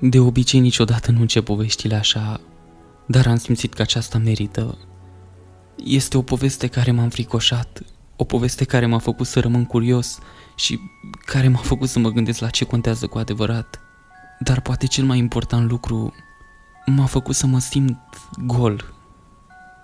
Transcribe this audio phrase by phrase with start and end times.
[0.00, 2.40] De obicei niciodată nu încep poveștile așa,
[3.06, 4.78] dar am simțit că aceasta merită.
[5.84, 7.82] Este o poveste care m-a înfricoșat,
[8.16, 10.18] o poveste care m-a făcut să rămân curios
[10.56, 10.78] și
[11.24, 13.80] care m-a făcut să mă gândesc la ce contează cu adevărat.
[14.38, 16.14] Dar poate cel mai important lucru
[16.86, 17.98] m-a făcut să mă simt
[18.46, 18.94] gol.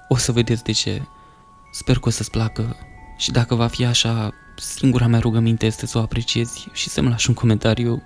[0.08, 1.02] O să vedeți de ce.
[1.72, 2.76] Sper că o să-ți placă
[3.16, 7.28] și dacă va fi așa, singura mea rugăminte este să o apreciezi și să-mi lași
[7.28, 8.02] un comentariu.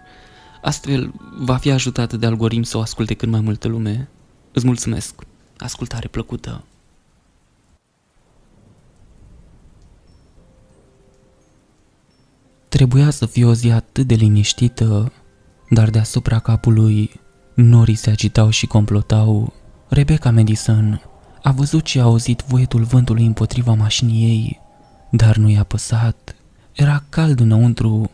[0.62, 4.08] Astfel, va fi ajutată de algoritm să o asculte cât mai multă lume.
[4.52, 5.14] Îți mulțumesc.
[5.58, 6.64] Ascultare plăcută.
[12.68, 15.12] Trebuia să fie o zi atât de liniștită,
[15.70, 17.20] dar deasupra capului
[17.54, 19.52] norii se agitau și complotau.
[19.88, 21.02] Rebecca Madison
[21.42, 24.60] a văzut și a auzit voietul vântului împotriva mașinii ei,
[25.10, 26.34] dar nu i-a păsat.
[26.72, 28.10] Era cald înăuntru,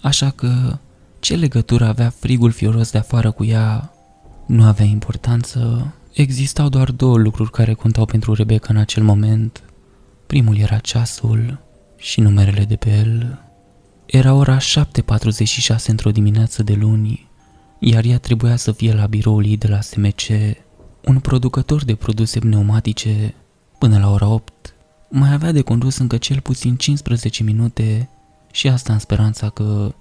[0.00, 0.78] așa că
[1.26, 3.92] ce legătură avea frigul fioros de afară cu ea?
[4.46, 5.94] Nu avea importanță.
[6.12, 9.62] Existau doar două lucruri care contau pentru Rebecca în acel moment.
[10.26, 11.60] Primul era ceasul
[11.96, 13.38] și numerele de pe el.
[14.06, 17.28] Era ora 7.46 într-o dimineață de luni,
[17.78, 20.22] iar ea trebuia să fie la biroul ei de la SMC,
[21.04, 23.34] un producător de produse pneumatice,
[23.78, 24.74] până la ora 8.
[25.10, 28.08] Mai avea de condus încă cel puțin 15 minute
[28.52, 29.94] și asta în speranța că,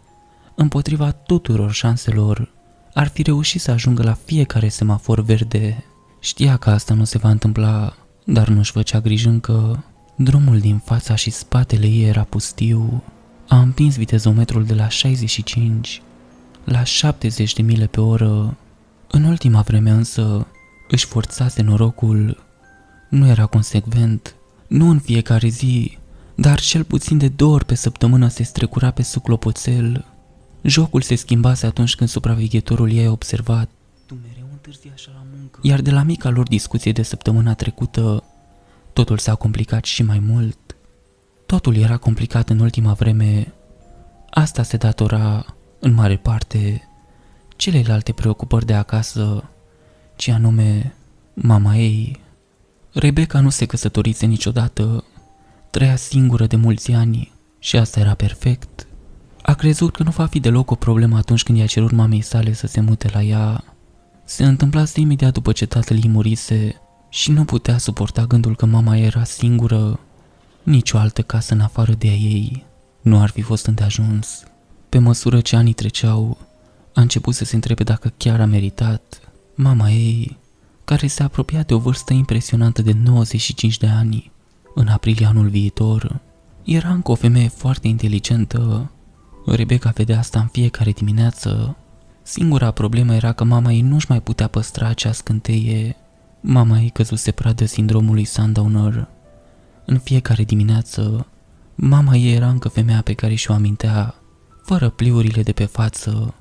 [0.55, 2.51] împotriva tuturor șanselor,
[2.93, 5.83] ar fi reușit să ajungă la fiecare semafor verde.
[6.19, 9.83] Știa că asta nu se va întâmpla, dar nu-și făcea grijă încă.
[10.15, 13.03] Drumul din fața și spatele ei era pustiu.
[13.47, 16.01] A împins vitezometrul de la 65
[16.65, 18.57] la 70 de mile pe oră.
[19.07, 20.47] În ultima vreme însă
[20.87, 22.43] își forțase norocul.
[23.09, 24.35] Nu era consecvent,
[24.67, 25.97] nu în fiecare zi,
[26.35, 30.05] dar cel puțin de două ori pe săptămână se strecura pe suclopoțel.
[30.67, 33.69] Jocul se schimbase atunci când supraveghetorul ei a observat.
[34.05, 35.59] Tu mereu întârzi așa la muncă.
[35.61, 38.23] Iar de la mica lor discuție de săptămâna trecută,
[38.93, 40.57] totul s-a complicat și mai mult.
[41.45, 43.53] Totul era complicat în ultima vreme.
[44.29, 45.45] Asta se datora,
[45.79, 46.89] în mare parte,
[47.55, 49.49] celelalte preocupări de acasă,
[50.15, 50.93] ci anume
[51.33, 52.19] mama ei.
[52.91, 55.03] Rebecca nu se căsătorise niciodată,
[55.69, 58.87] trăia singură de mulți ani și asta era perfect.
[59.47, 62.53] A crezut că nu va fi deloc o problemă atunci când i-a cerut mamei sale
[62.53, 63.63] să se mute la ea.
[64.23, 68.97] Se întâmplase imediat după ce tatăl ei murise și nu putea suporta gândul că mama
[68.97, 69.99] era singură
[70.63, 72.65] nici o altă casă în afară de a ei
[73.01, 74.43] nu ar fi fost îndeajuns.
[74.89, 76.37] Pe măsură ce anii treceau,
[76.93, 79.31] a început să se întrebe dacă chiar a meritat.
[79.55, 80.37] Mama ei,
[80.83, 84.31] care se apropia de o vârstă impresionantă de 95 de ani,
[84.75, 86.19] în aprilie anul viitor,
[86.63, 88.89] era încă o femeie foarte inteligentă.
[89.45, 91.75] Rebecca vedea asta în fiecare dimineață.
[92.21, 95.95] Singura problemă era că mama ei nu-și mai putea păstra acea scânteie.
[96.41, 99.07] Mama ei căzuse pradă sindromului Sundowner
[99.85, 101.27] în fiecare dimineață,
[101.75, 104.15] mama ei era încă femeia pe care și-o amintea,
[104.63, 106.33] fără pliurile de pe față,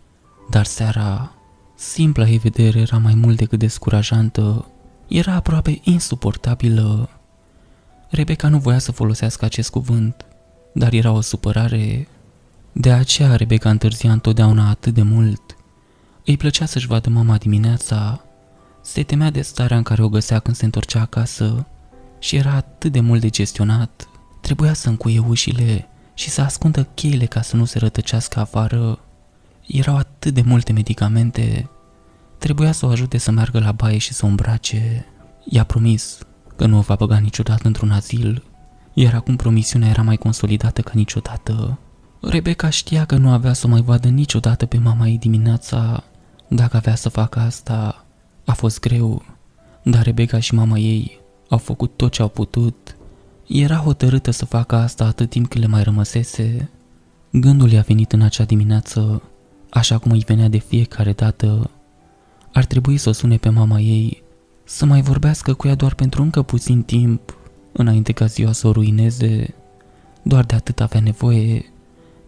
[0.51, 1.33] dar seara,
[1.77, 4.67] simpla ei vedere era mai mult decât descurajantă,
[5.09, 7.09] era aproape insuportabilă.
[8.11, 10.25] Rebecca nu voia să folosească acest cuvânt,
[10.75, 12.09] dar era o supărare.
[12.77, 15.57] De aceea Rebecca întârzia întotdeauna atât de mult.
[16.25, 18.25] Îi plăcea să-și vadă mama dimineața,
[18.83, 21.67] se temea de starea în care o găsea când se întorcea acasă
[22.19, 24.09] și era atât de mult de gestionat.
[24.41, 28.99] Trebuia să încuie ușile și să ascundă cheile ca să nu se rătăcească afară.
[29.67, 31.71] Erau atât de multe medicamente.
[32.39, 35.07] Trebuia să o ajute să meargă la baie și să o îmbrace.
[35.45, 36.19] I-a promis
[36.57, 38.43] că nu o va băga niciodată într-un azil,
[38.93, 41.79] iar acum promisiunea era mai consolidată ca niciodată.
[42.27, 46.05] Rebecca știa că nu avea să o mai vadă niciodată pe mama ei dimineața.
[46.49, 48.05] Dacă avea să facă asta,
[48.45, 49.23] a fost greu,
[49.83, 52.97] dar Rebecca și mama ei au făcut tot ce au putut.
[53.47, 56.71] Era hotărâtă să facă asta atât timp cât le mai rămăsese.
[57.31, 59.23] Gândul i-a venit în acea dimineață,
[59.71, 61.71] așa cum îi venea de fiecare dată.
[62.53, 64.23] Ar trebui să o sune pe mama ei,
[64.65, 67.37] să mai vorbească cu ea doar pentru încă puțin timp,
[67.73, 69.55] înainte ca ziua să o ruineze.
[70.23, 71.74] Doar de atât avea nevoie.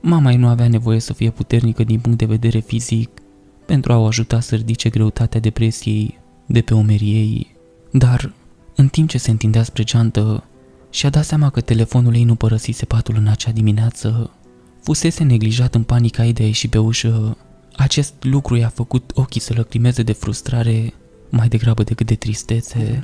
[0.00, 3.10] Mama ei nu avea nevoie să fie puternică din punct de vedere fizic,
[3.66, 7.56] pentru a o ajuta să ridice greutatea depresiei de pe umerii ei.
[7.93, 8.32] Dar
[8.75, 10.44] în timp ce se întindea spre geantă,
[10.90, 14.31] și-a dat seama că telefonul ei nu părăsise patul în acea dimineață.
[14.82, 17.37] Fusese neglijat în panica ei de a ieși pe ușă.
[17.76, 20.93] Acest lucru i-a făcut ochii să lăcrimeze de frustrare,
[21.31, 23.02] mai degrabă decât de tristețe.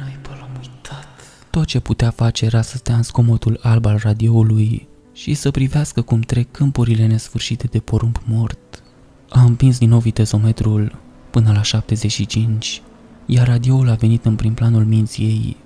[1.50, 6.02] Tot ce putea face era să stea în scomotul alb al radioului și să privească
[6.02, 8.82] cum trec câmpurile nesfârșite de porumb mort.
[9.28, 10.98] A împins din nou vitezometrul
[11.30, 12.82] până la 75,
[13.26, 15.56] iar radioul a venit în prim planul minții ei.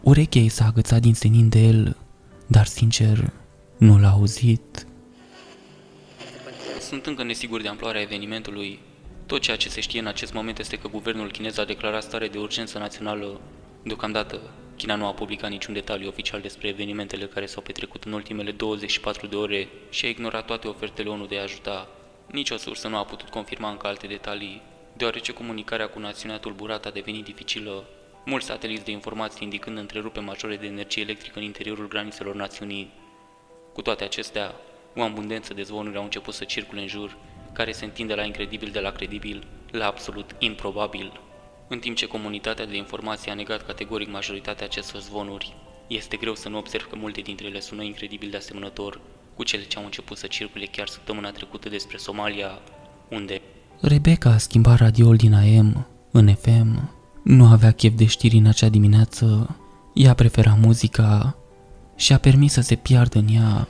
[0.00, 1.96] Urechea ei s-a agățat din senin de el,
[2.46, 3.32] dar sincer,
[3.76, 4.86] nu l-a auzit.
[6.80, 8.78] Sunt încă nesigur de amploarea evenimentului.
[9.26, 12.28] Tot ceea ce se știe în acest moment este că guvernul chinez a declarat stare
[12.28, 13.40] de urgență națională.
[13.82, 14.40] Deocamdată,
[14.78, 19.26] China nu a publicat niciun detaliu oficial despre evenimentele care s-au petrecut în ultimele 24
[19.26, 21.88] de ore și a ignorat toate ofertele ONU de a ajuta.
[22.26, 24.62] Nici o sursă nu a putut confirma încă alte detalii,
[24.96, 27.84] deoarece comunicarea cu națiunea tulburată a devenit dificilă,
[28.24, 32.92] mulți sateliți de informații indicând întrerupe majore de energie electrică în interiorul granițelor națiunii.
[33.72, 34.54] Cu toate acestea,
[34.96, 37.16] o abundență de zvonuri au început să circule în jur,
[37.52, 41.20] care se întinde la incredibil de la credibil, la absolut improbabil.
[41.68, 45.54] În timp ce comunitatea de informații a negat categoric majoritatea acestor zvonuri,
[45.86, 49.00] este greu să nu observ că multe dintre ele sună incredibil de asemănător
[49.34, 52.58] cu cele ce au început să circule chiar săptămâna trecută despre Somalia,
[53.10, 53.40] unde
[53.80, 56.90] Rebecca a schimbat radioul din AM în FM.
[57.24, 59.56] Nu avea chef de știri în acea dimineață.
[59.94, 61.36] Ea prefera muzica
[61.96, 63.68] și a permis să se piardă în ea.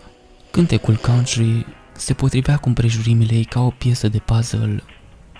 [0.51, 4.83] Cântecul country se potrivea cu împrejurimile ei ca o piesă de puzzle.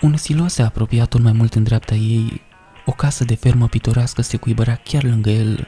[0.01, 2.41] Un silo se apropia tot mai mult în dreapta ei.
[2.85, 5.67] O casă de fermă pitorească se cuibărea chiar lângă el,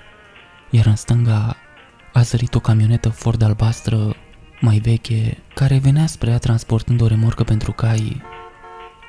[0.69, 1.55] iar în stânga
[2.13, 4.15] a zărit o camionetă Ford albastră,
[4.59, 8.21] mai veche, care venea spre ea transportând o remorcă pentru cai.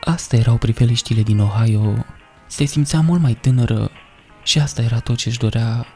[0.04, 2.04] Astea erau priveliștile din Ohio.
[2.46, 3.90] Se simțea mult mai tânără
[4.42, 5.86] și asta era tot ce-și dorea.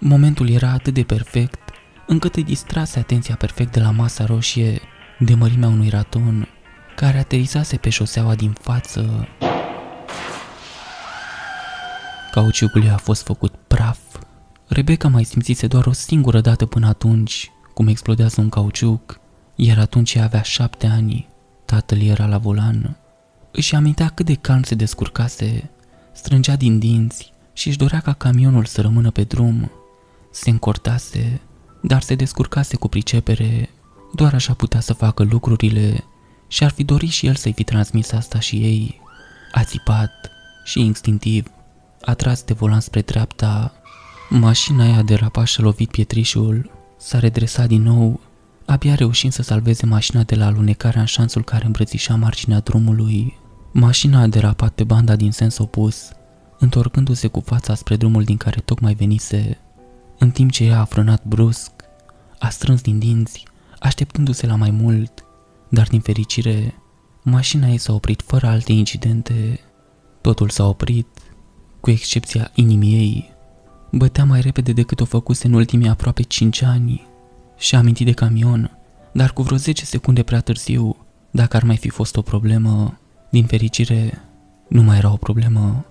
[0.00, 1.70] Momentul era atât de perfect,
[2.06, 4.80] încât îi distrase atenția perfect de la masa roșie
[5.18, 6.48] de mărimea unui raton
[6.96, 9.28] care aterizase pe șoseaua din față.
[12.30, 13.98] Cauciucul a fost făcut praf.
[14.66, 19.20] Rebecca mai simțise doar o singură dată până atunci cum explodează un cauciuc,
[19.54, 21.28] iar atunci ea avea șapte ani.
[21.64, 22.96] Tatăl era la volan.
[23.50, 25.70] Își amintea cât de calm se descurcase,
[26.12, 29.70] strângea din dinți și își dorea ca camionul să rămână pe drum.
[30.32, 31.40] Se încortase,
[31.82, 33.70] dar se descurcase cu pricepere,
[34.14, 36.04] doar așa putea să facă lucrurile
[36.48, 39.00] și ar fi dorit și el să-i fi transmis asta și ei.
[39.52, 40.30] A țipat
[40.64, 41.46] și instinctiv,
[42.00, 43.72] a tras de volan spre dreapta.
[44.28, 48.20] Mașina aia derapat și-a lovit pietrișul, s-a redresat din nou,
[48.64, 53.38] abia reușind să salveze mașina de la alunecarea în șanțul care îmbrățișa marginea drumului.
[53.72, 56.12] Mașina a derapat pe banda din sens opus,
[56.58, 59.58] întorcându-se cu fața spre drumul din care tocmai venise,
[60.18, 61.70] în timp ce ea a frânat brusc,
[62.38, 63.44] a strâns din dinți,
[63.78, 65.24] așteptându-se la mai mult,
[65.68, 66.74] dar din fericire,
[67.22, 69.60] mașina ei s-a oprit fără alte incidente.
[70.20, 71.06] Totul s-a oprit,
[71.80, 73.30] cu excepția inimii ei.
[73.90, 77.06] Bătea mai repede decât o făcuse în ultimii aproape 5 ani
[77.58, 78.78] și a amintit de camion,
[79.12, 80.96] dar cu vreo 10 secunde prea târziu,
[81.30, 82.98] dacă ar mai fi fost o problemă,
[83.30, 84.22] din fericire,
[84.68, 85.84] nu mai era o problemă.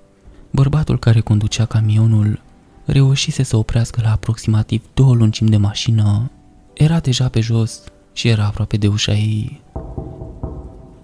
[0.51, 2.42] Bărbatul care conducea camionul
[2.85, 6.31] reușise să oprească la aproximativ două lungimi de mașină.
[6.74, 7.81] Era deja pe jos
[8.13, 9.62] și era aproape de ușa ei.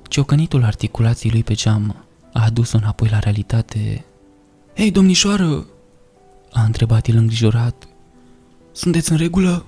[0.09, 1.95] Ciocănitul articulației lui pe geam
[2.33, 4.05] a adus-o înapoi la realitate.
[4.75, 5.65] Hei, domnișoară!"
[6.51, 7.87] a întrebat el îngrijorat.
[8.71, 9.65] Sunteți în regulă?"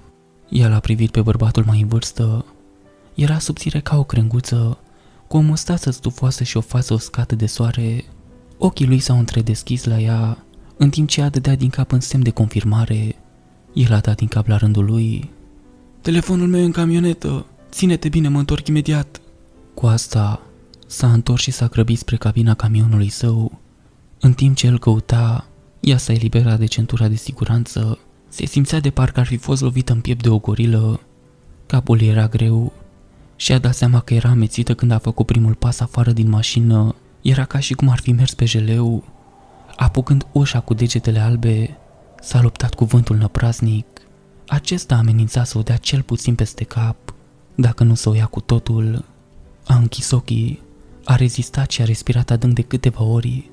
[0.50, 2.46] El a privit pe bărbatul mai în vârstă.
[3.16, 4.80] Era subțire ca o crenguță,
[5.28, 8.06] cu o mustață stufoasă și o față uscată de soare.
[8.58, 10.46] Ochii lui s-au întredeschis la ea,
[10.78, 13.16] în timp ce ea dădea din cap în semn de confirmare.
[13.74, 15.30] El a dat din cap la rândul lui.
[16.02, 17.46] Telefonul meu e în camionetă.
[17.72, 19.22] Ține-te bine, mă întorc imediat.
[19.74, 20.42] Cu asta,
[20.88, 23.60] s-a întors și s-a grăbit spre cabina camionului său.
[24.20, 25.48] În timp ce el căuta,
[25.80, 28.00] ea s-a eliberat de centura de siguranță.
[28.28, 31.00] Se simțea de parcă ar fi fost lovită în piept de o gorilă.
[31.66, 32.74] Capul era greu
[33.36, 36.96] și a dat seama că era amețită când a făcut primul pas afară din mașină.
[37.22, 39.04] Era ca și cum ar fi mers pe jeleu.
[39.76, 41.78] Apucând ușa cu degetele albe,
[42.22, 43.86] s-a luptat cu vântul năpraznic.
[44.48, 47.14] Acesta amenința să o dea cel puțin peste cap,
[47.56, 49.06] dacă nu să o ia cu totul.
[49.68, 50.62] A închis ochii,
[51.06, 53.50] a rezistat și a respirat adânc de câteva ori.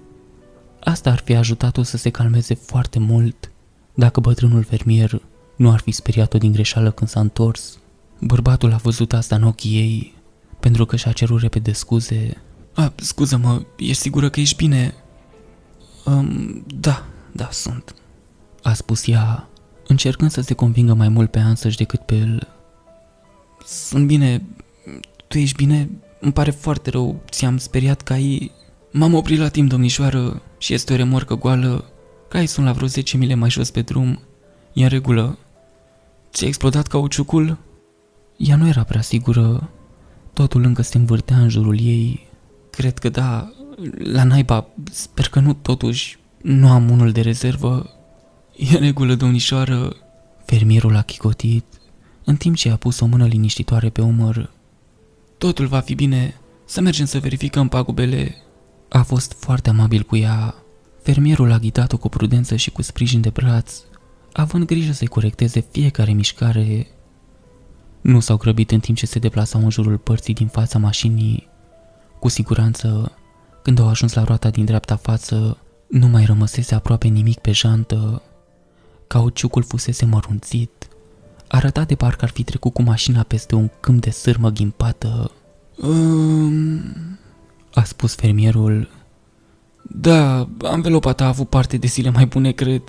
[0.84, 3.50] Asta ar fi ajutat-o să se calmeze foarte mult,
[3.94, 5.22] dacă bătrânul fermier
[5.56, 7.78] nu ar fi speriat-o din greșeală când s-a întors.
[8.20, 10.14] Bărbatul a văzut asta în ochii ei,
[10.60, 12.36] pentru că și-a cerut repede scuze.
[12.74, 14.94] A, scuză-mă, ești sigură că ești bine?
[16.04, 17.94] Um, da, da, sunt.
[18.62, 19.48] A spus ea,
[19.86, 22.48] încercând să se convingă mai mult pe ansăși decât pe el.
[23.66, 24.42] Sunt bine,
[25.28, 25.90] tu ești bine?
[26.20, 28.50] Îmi pare foarte rău, ți-am speriat că ai...
[28.92, 31.84] M-am oprit la timp, domnișoară, și este o remorcă goală.
[32.28, 34.20] Cai sunt la vreo 10 mile mai jos pe drum.
[34.72, 35.38] E în regulă.
[36.32, 37.58] Ți-a explodat cauciucul?
[38.36, 39.70] Ea nu era prea sigură.
[40.32, 42.28] Totul încă se învârtea în jurul ei.
[42.70, 43.52] Cred că da,
[43.98, 47.90] La naiba, sper că nu totuși nu am unul de rezervă.
[48.56, 49.96] E regulă, domnișoară.
[50.44, 51.64] Fermierul a chicotit,
[52.24, 54.50] în timp ce a pus o mână liniștitoare pe umăr.
[55.38, 58.43] Totul va fi bine, să mergem să verificăm pagubele.
[58.94, 60.54] A fost foarte amabil cu ea.
[61.02, 63.74] Fermierul a ghidat-o cu prudență și cu sprijin de braț,
[64.32, 66.86] având grijă să-i corecteze fiecare mișcare.
[68.00, 71.48] Nu s-au grăbit în timp ce se deplasau în jurul părții din fața mașinii.
[72.20, 73.12] Cu siguranță,
[73.62, 75.58] când au ajuns la roata din dreapta față,
[75.88, 78.22] nu mai rămăsese aproape nimic pe jantă.
[79.06, 80.88] Cauciucul fusese mărunțit.
[81.48, 85.30] Arăta de parcă ar fi trecut cu mașina peste un câmp de sârmă ghimpată.
[85.76, 86.82] Um,
[87.74, 88.88] a spus fermierul.
[89.82, 92.82] Da, anvelopa ta a avut parte de zile mai bune, cred.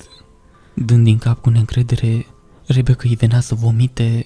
[0.73, 2.25] Dând din cap cu neîncredere,
[2.67, 4.25] Rebecca îi venea să vomite.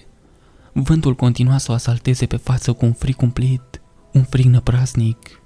[0.74, 5.42] Vântul continua să o asalteze pe față cu un frig cumplit, un frig năprasnic.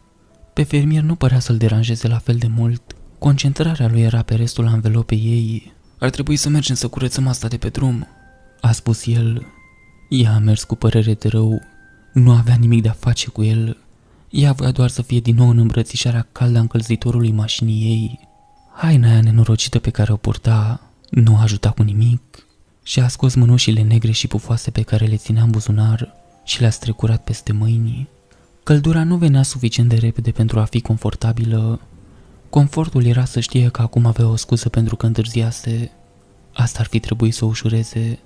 [0.53, 2.95] Pe fermier nu părea să-l deranjeze la fel de mult.
[3.19, 5.73] Concentrarea lui era pe restul anvelopei ei.
[5.99, 8.07] Ar trebui să mergem să curățăm asta de pe drum,
[8.61, 9.45] a spus el.
[10.09, 11.61] Ea a mers cu părere de rău.
[12.13, 13.77] Nu avea nimic de a face cu el.
[14.35, 18.19] Ea voia doar să fie din nou în îmbrățișarea caldă a încălzitorului mașinii ei.
[18.73, 22.47] Haina aia nenorocită pe care o purta nu ajuta cu nimic
[22.83, 26.13] și a scos mânușile negre și pufoase pe care le ținea în buzunar
[26.43, 28.07] și le-a strecurat peste mâini.
[28.63, 31.79] Căldura nu venea suficient de repede pentru a fi confortabilă.
[32.49, 35.91] Confortul era să știe că acum avea o scuză pentru că întârziase.
[36.53, 38.19] Asta ar fi trebuit să o ușureze,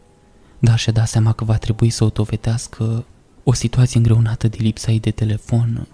[0.60, 3.06] dar și-a dat seama că va trebui să o dovedească
[3.44, 5.88] o situație îngreunată de lipsa ei de telefon.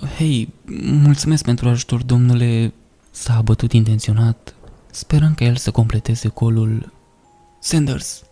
[0.00, 2.72] Hei, mulțumesc pentru ajutor, domnule,
[3.10, 4.54] s-a abătut intenționat,
[4.90, 6.92] sperând ca el să completeze colul.
[7.60, 8.22] Sanders,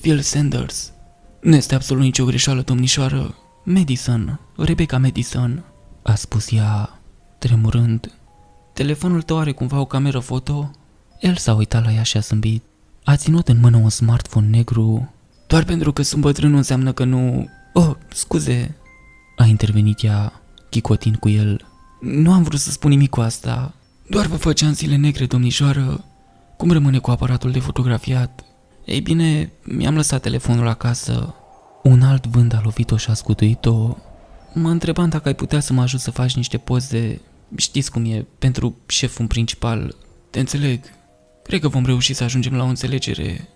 [0.00, 0.92] Phil Sanders,
[1.40, 3.34] nu este absolut nicio greșeală, domnișoară.
[3.64, 5.64] Madison, Rebecca Madison,
[6.02, 7.00] a spus ea,
[7.38, 8.12] tremurând.
[8.72, 10.70] Telefonul tău are cumva o cameră foto?
[11.20, 12.62] El s-a uitat la ea și a zâmbit.
[13.04, 15.14] A ținut în mână un smartphone negru.
[15.46, 17.48] Doar pentru că sunt bătrân nu înseamnă că nu...
[17.72, 18.76] Oh, scuze,
[19.36, 20.40] a intervenit ea,
[20.76, 21.64] chicotind cu el.
[22.00, 23.74] Nu am vrut să spun nimic cu asta.
[24.08, 26.04] Doar vă făceam zile negre, domnișoară.
[26.56, 28.44] Cum rămâne cu aparatul de fotografiat?
[28.84, 31.34] Ei bine, mi-am lăsat telefonul acasă.
[31.82, 33.96] Un alt vânt a lovit-o și a scutuit-o.
[34.54, 37.20] Mă întrebam dacă ai putea să mă ajut să faci niște poze,
[37.56, 39.94] știți cum e, pentru șeful principal.
[40.30, 40.80] Te înțeleg.
[41.42, 43.48] Cred că vom reuși să ajungem la o înțelegere.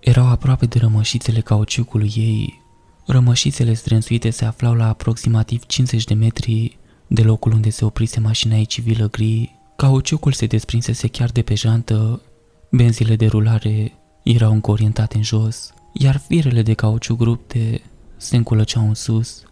[0.00, 2.62] Erau aproape de rămășițele cauciucului ei.
[3.06, 8.56] Rămășițele strânsuite se aflau la aproximativ 50 de metri de locul unde se oprise mașina
[8.56, 9.54] ei civilă gri.
[9.76, 12.22] Cauciucul se desprinsese chiar de pe jantă.
[12.70, 17.82] Benzile de rulare erau încă orientate în jos, iar firele de cauciuc rupte
[18.16, 19.42] se înculăceau în sus,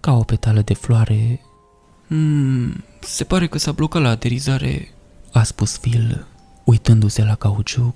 [0.00, 1.40] ca o petală de floare.
[2.06, 4.88] Hmm, se pare că s-a blocat la aterizare,
[5.32, 6.26] a spus Phil,
[6.64, 7.94] uitându-se la cauciuc.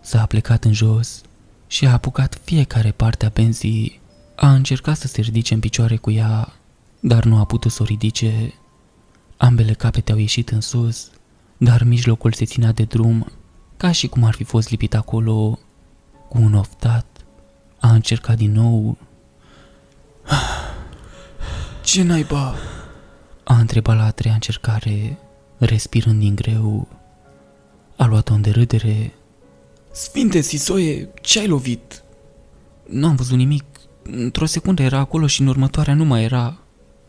[0.00, 1.20] S-a plecat în jos
[1.66, 3.99] și a apucat fiecare parte a benzii.
[4.42, 6.52] A încercat să se ridice în picioare cu ea,
[7.00, 8.54] dar nu a putut să o ridice.
[9.36, 11.10] Ambele capete au ieșit în sus,
[11.56, 13.32] dar mijlocul se ținea de drum,
[13.76, 15.58] ca și cum ar fi fost lipit acolo
[16.28, 17.06] cu un oftat.
[17.80, 18.98] A încercat din nou.
[21.84, 22.54] Ce naiba?
[23.44, 25.18] A întrebat la a treia încercare,
[25.58, 26.88] respirând din greu.
[27.96, 29.12] A luat-o în derâdere.
[29.92, 32.02] Sfinte Sisoie, ce ai lovit?
[32.88, 33.64] Nu am văzut nimic.
[34.12, 36.58] Într-o secundă era acolo și în următoarea nu mai era.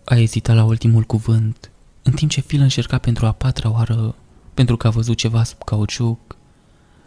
[0.05, 4.15] A ezitat la ultimul cuvânt, în timp ce Phil încerca pentru a patra oară,
[4.53, 6.35] pentru că a văzut ceva sub cauciuc.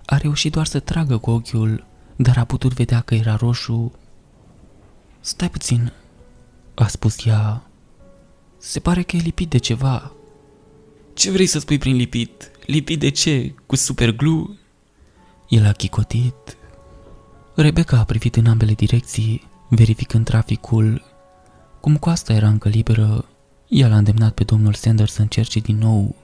[0.07, 1.87] A reușit doar să tragă cu ochiul,
[2.17, 3.93] dar a putut vedea că era roșu.
[5.21, 5.93] Stai puțin,
[6.75, 7.63] a spus ea.
[8.59, 10.13] Se pare că e lipit de ceva.
[11.15, 12.51] Ce vrei să spui prin lipit?
[12.67, 13.55] Lipit de ce?
[13.67, 14.59] Cu superglue?
[15.49, 16.57] El a chicotit.
[17.55, 21.03] Rebecca a privit în ambele direcții, verificând traficul.
[21.81, 23.25] Cum coasta era încă liberă,
[23.69, 26.15] ea l-a îndemnat pe domnul Sanders să încerce din nou.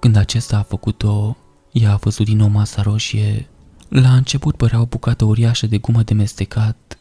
[0.00, 1.36] Când acesta a făcut-o,
[1.72, 3.48] ea a văzut din nou masa roșie.
[3.88, 6.98] La început părea o bucată uriașă de gumă de mestecat.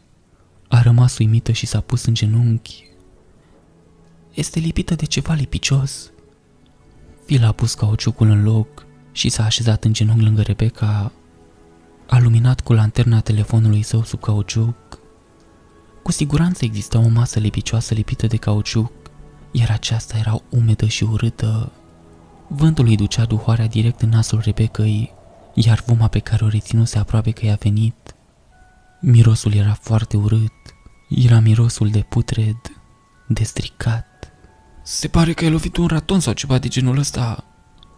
[0.67, 2.83] A rămas uimită și s-a pus în genunchi.
[4.33, 6.11] Este lipită de ceva lipicios.
[7.25, 11.11] Phil a pus cauciucul în loc și s-a așezat în genunchi lângă Rebecca.
[12.07, 14.98] A luminat cu lanterna telefonului său sub cauciuc.
[16.09, 18.91] Cu siguranță exista o masă lipicioasă lipită de cauciuc,
[19.51, 21.71] iar aceasta era umedă și urâtă.
[22.47, 25.13] Vântul îi ducea duhoarea direct în nasul Rebecăi,
[25.53, 28.15] iar vuma pe care o reținuse aproape că i-a venit.
[29.01, 30.53] Mirosul era foarte urât,
[31.09, 32.57] era mirosul de putred,
[33.27, 34.31] de stricat.
[34.83, 37.43] Se pare că ai lovit un raton sau ceva de genul ăsta,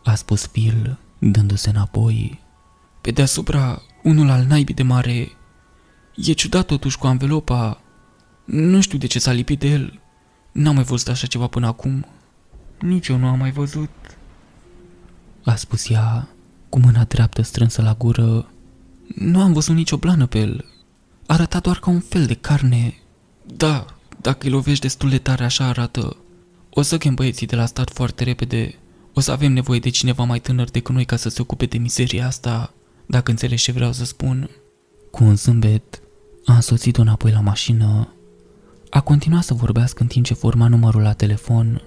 [0.03, 2.39] a spus Phil, dându-se înapoi.
[3.01, 5.32] Pe deasupra, unul al naibii de mare.
[6.15, 7.81] E ciudat totuși cu anvelopa.
[8.51, 10.00] Nu știu de ce s-a lipit de el.
[10.51, 12.05] N-am mai văzut așa ceva până acum.
[12.79, 13.89] Nici eu nu am mai văzut.
[15.43, 16.27] A spus ea,
[16.70, 18.51] cu mâna dreaptă strânsă la gură.
[19.15, 20.65] Nu am văzut nicio blană pe el.
[21.25, 22.93] Arăta doar ca un fel de carne.
[23.46, 23.86] Da,
[24.22, 26.17] dacă îi lovești destul de tare așa arată.
[26.70, 28.75] O să chem băieții de la stat foarte repede.
[29.13, 31.77] O să avem nevoie de cineva mai tânăr decât noi ca să se ocupe de
[31.77, 32.74] mizeria asta,
[33.05, 34.50] dacă înțelegi ce vreau să spun.
[35.12, 36.01] Cu un zâmbet,
[36.46, 38.13] a însoțit-o înapoi la mașină.
[38.94, 41.82] A continuat să vorbească în timp ce forma numărul la telefon.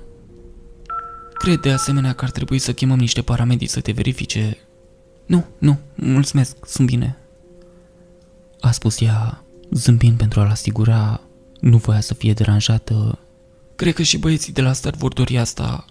[1.35, 4.59] Cred de asemenea că ar trebui să chemăm niște paramedici să te verifice.
[5.27, 7.17] Nu, nu, mulțumesc, sunt bine.
[8.61, 11.21] A spus ea, zâmbind pentru a-l asigura,
[11.61, 13.19] nu voia să fie deranjată.
[13.77, 15.85] Cred că și băieții de la stat vor dori asta,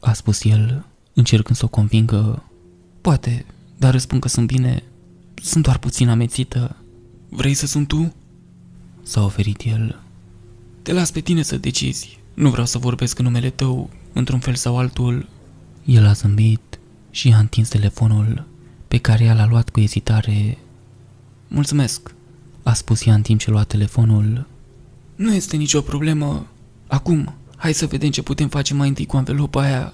[0.00, 2.42] a spus el, încercând să o convingă.
[3.00, 3.46] Poate,
[3.76, 4.82] dar răspund că sunt bine.
[5.42, 6.76] Sunt doar puțin amețită.
[7.28, 8.14] Vrei să sunt tu?
[9.02, 10.03] S-a oferit el.
[10.84, 12.18] Te las pe tine să decizi.
[12.34, 15.28] Nu vreau să vorbesc în numele tău, într-un fel sau altul.
[15.84, 16.78] El a zâmbit
[17.10, 18.46] și a întins telefonul,
[18.88, 20.58] pe care ea l-a luat cu ezitare.
[21.48, 22.14] Mulțumesc,
[22.62, 24.46] a spus ea în timp ce lua telefonul.
[25.14, 26.46] Nu este nicio problemă.
[26.86, 29.92] Acum, hai să vedem ce putem face mai întâi cu anvelopa aia.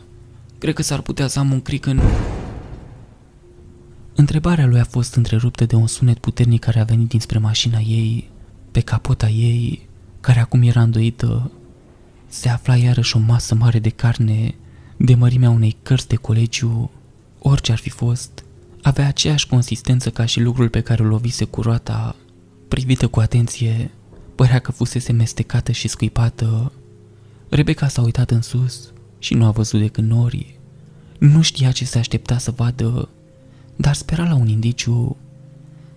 [0.59, 2.01] Cred că s-ar putea să am un cric în...
[4.15, 8.31] Întrebarea lui a fost întreruptă de un sunet puternic care a venit dinspre mașina ei,
[8.71, 9.89] pe capota ei,
[10.21, 11.51] care acum era îndoită.
[12.27, 14.55] Se afla iarăși o masă mare de carne,
[14.97, 16.91] de mărimea unei cărți de colegiu.
[17.39, 18.45] Orice ar fi fost,
[18.83, 22.17] avea aceeași consistență ca și lucrul pe care o lovise cu roata.
[22.69, 23.91] Privită cu atenție,
[24.35, 26.73] părea că fusese mestecată și scuipată.
[27.49, 30.59] Rebecca s-a uitat în sus și nu a văzut decât norii.
[31.19, 33.09] Nu știa ce se aștepta să vadă,
[33.77, 35.17] dar spera la un indiciu.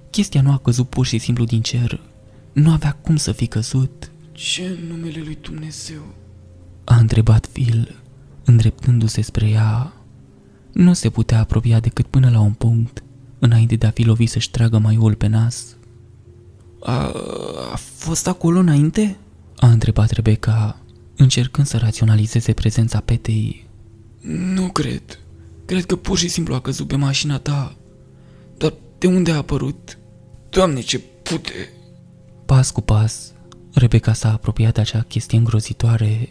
[0.09, 2.01] Chestia nu a căzut pur și simplu din cer.
[2.53, 4.11] Nu avea cum să fi căzut.
[4.33, 6.01] Ce în numele lui Dumnezeu?
[6.83, 8.01] A întrebat Phil,
[8.45, 9.93] îndreptându-se spre ea.
[10.71, 13.03] Nu se putea apropia decât până la un punct,
[13.39, 15.75] înainte de a fi lovit să-și tragă maiul pe nas.
[16.81, 17.11] A,
[17.71, 19.17] a fost acolo înainte?
[19.57, 20.81] A întrebat Rebecca,
[21.15, 23.67] încercând să raționalizeze prezența petei.
[24.53, 25.19] Nu cred.
[25.65, 27.75] Cred că pur și simplu a căzut pe mașina ta.
[28.57, 29.97] Dar de unde a apărut?
[30.49, 31.69] Doamne, ce pute!
[32.45, 33.32] Pas cu pas,
[33.73, 36.29] Rebecca s-a apropiat de acea chestie îngrozitoare.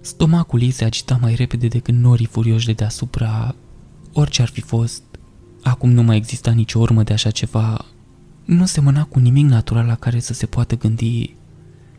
[0.00, 3.54] Stomacul ei se agita mai repede decât norii furioși de deasupra.
[4.12, 5.02] Orice ar fi fost,
[5.62, 7.84] acum nu mai exista nicio urmă de așa ceva.
[8.44, 11.34] Nu semăna cu nimic natural la care să se poată gândi.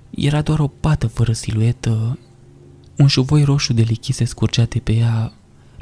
[0.09, 2.19] Era doar o pată fără siluetă.
[2.97, 5.33] Un șuvoi roșu de lichid se scurgea de pe ea,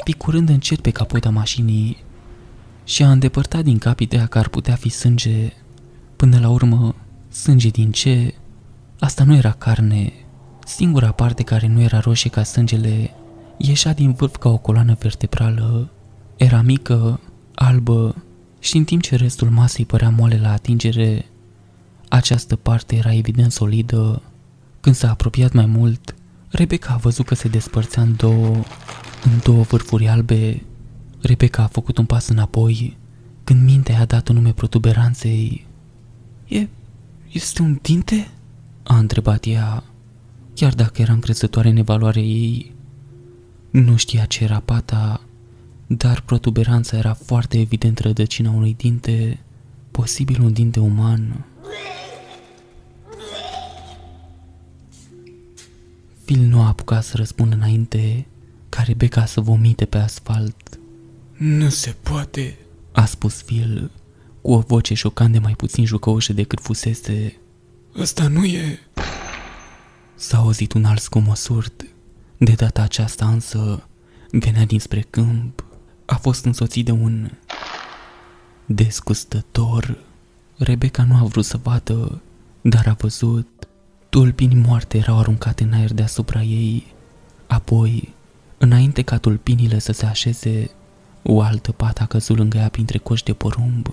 [0.04, 1.98] picurând încet pe capota mașinii
[2.84, 5.54] și a îndepărtat din cap ideea că ar putea fi sânge.
[6.16, 6.96] Până la urmă,
[7.30, 8.34] sânge din ce?
[9.00, 10.14] Asta nu era carne.
[10.66, 13.14] Singura parte care nu era roșie ca sângele
[13.58, 15.90] ieșea din vârf ca o coloană vertebrală.
[16.38, 17.20] Era mică,
[17.56, 18.16] albă
[18.60, 21.26] și în timp ce restul masei părea moale la atingere,
[22.10, 24.22] această parte era evident solidă.
[24.80, 26.16] Când s-a apropiat mai mult,
[26.50, 28.56] Rebecca a văzut că se despărțea în două,
[29.24, 30.64] în două vârfuri albe.
[31.22, 32.98] Rebecca a făcut un pas înapoi,
[33.44, 35.66] când mintea i-a dat un nume protuberanței.
[36.48, 36.68] E...
[37.32, 38.28] este un dinte?"
[38.90, 39.84] A întrebat ea,
[40.54, 42.76] chiar dacă era încrezătoare în evaluarea ei.
[43.70, 45.22] Nu știa ce era pata,
[45.88, 49.40] dar protuberanța era foarte evident rădăcina unui dinte,
[49.92, 51.46] posibil un dinte uman.
[56.26, 58.26] Phil nu a apucat să răspundă înainte
[58.70, 60.80] ca Rebecca să vomite pe asfalt.
[61.38, 62.58] Nu se poate,
[62.92, 63.92] a spus Phil,
[64.42, 67.40] cu o voce șocant de mai puțin jucăușă decât fusese.
[67.98, 68.80] Ăsta nu e...
[70.16, 71.86] S-a auzit un alt scomosurt.
[72.38, 73.88] De data aceasta însă
[74.32, 75.64] venea dinspre câmp.
[76.06, 77.32] A fost însoțit de un
[78.66, 79.98] descustător.
[80.58, 82.22] Rebecca nu a vrut să vadă,
[82.62, 83.68] dar a văzut.
[84.10, 86.86] Tulpini moarte erau aruncate în aer deasupra ei.
[87.48, 88.14] Apoi,
[88.58, 90.70] înainte ca tulpinile să se așeze,
[91.24, 93.88] o altă pată a căzut lângă ea printre coși de porumb.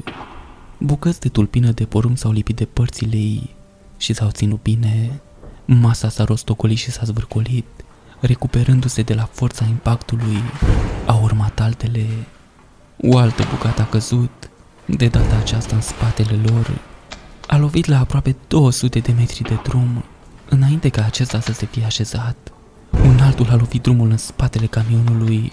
[0.78, 3.55] Bucăți de tulpină de porumb s-au lipit de părțile ei
[3.96, 5.20] și s-au ținut bine.
[5.64, 7.66] Masa s-a rostocolit și s-a zvârcolit,
[8.20, 10.42] recuperându-se de la forța impactului.
[11.06, 12.06] A urmat altele.
[13.02, 14.50] O altă bucată a căzut,
[14.84, 16.78] de data aceasta în spatele lor.
[17.46, 20.04] A lovit la aproape 200 de metri de drum,
[20.48, 22.36] înainte ca acesta să se fie așezat.
[22.90, 25.48] Un alt Impactul a lovit drumul în spatele camionului.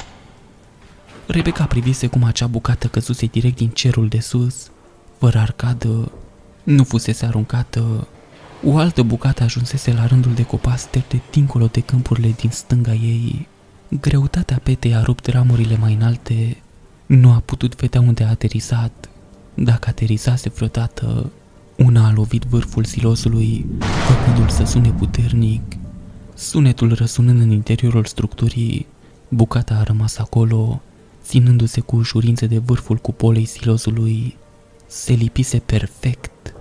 [1.25, 4.71] Rebecca privise cum acea bucată căzuse direct din cerul de sus,
[5.17, 6.11] fără arcadă.
[6.63, 8.07] Nu fusese aruncată.
[8.65, 13.47] O altă bucată ajunsese la rândul de copaci de dincolo de câmpurile din stânga ei.
[14.01, 16.57] Greutatea petei a rupt ramurile mai înalte.
[17.05, 19.09] Nu a putut vedea unde a aterizat.
[19.53, 21.31] Dacă aterizase vreodată,
[21.77, 25.61] una a lovit vârful silosului, făcându-l să sune puternic.
[26.33, 28.85] Sunetul răsunând în interiorul structurii,
[29.27, 30.81] bucata a rămas acolo,
[31.23, 34.37] ținându-se cu ușurință de vârful cupolei silozului.
[34.87, 36.52] Se lipise perfect.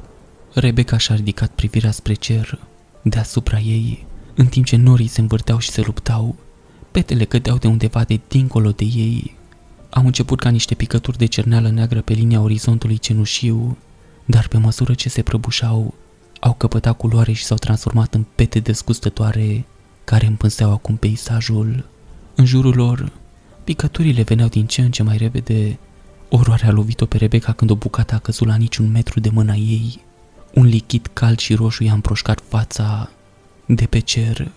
[0.54, 2.58] Rebecca și-a ridicat privirea spre cer,
[3.02, 6.36] deasupra ei, în timp ce norii se învârteau și se luptau.
[6.90, 9.36] Petele cădeau de undeva de dincolo de ei.
[9.90, 13.76] Au început ca niște picături de cerneală neagră pe linia orizontului cenușiu,
[14.24, 15.94] dar pe măsură ce se prăbușau,
[16.40, 19.64] au căpătat culoare și s-au transformat în pete desgustătoare
[20.04, 21.88] care împânseau acum peisajul.
[22.34, 23.12] În jurul lor,
[23.64, 25.78] picăturile veneau din ce în ce mai repede.
[26.28, 29.54] Oroarea a lovit-o pe Rebecca când o bucată a căzut la niciun metru de mâna
[29.54, 30.00] ei.
[30.54, 33.10] Un lichid cald și roșu i-a împroșcat fața.
[33.66, 34.50] De pe cer,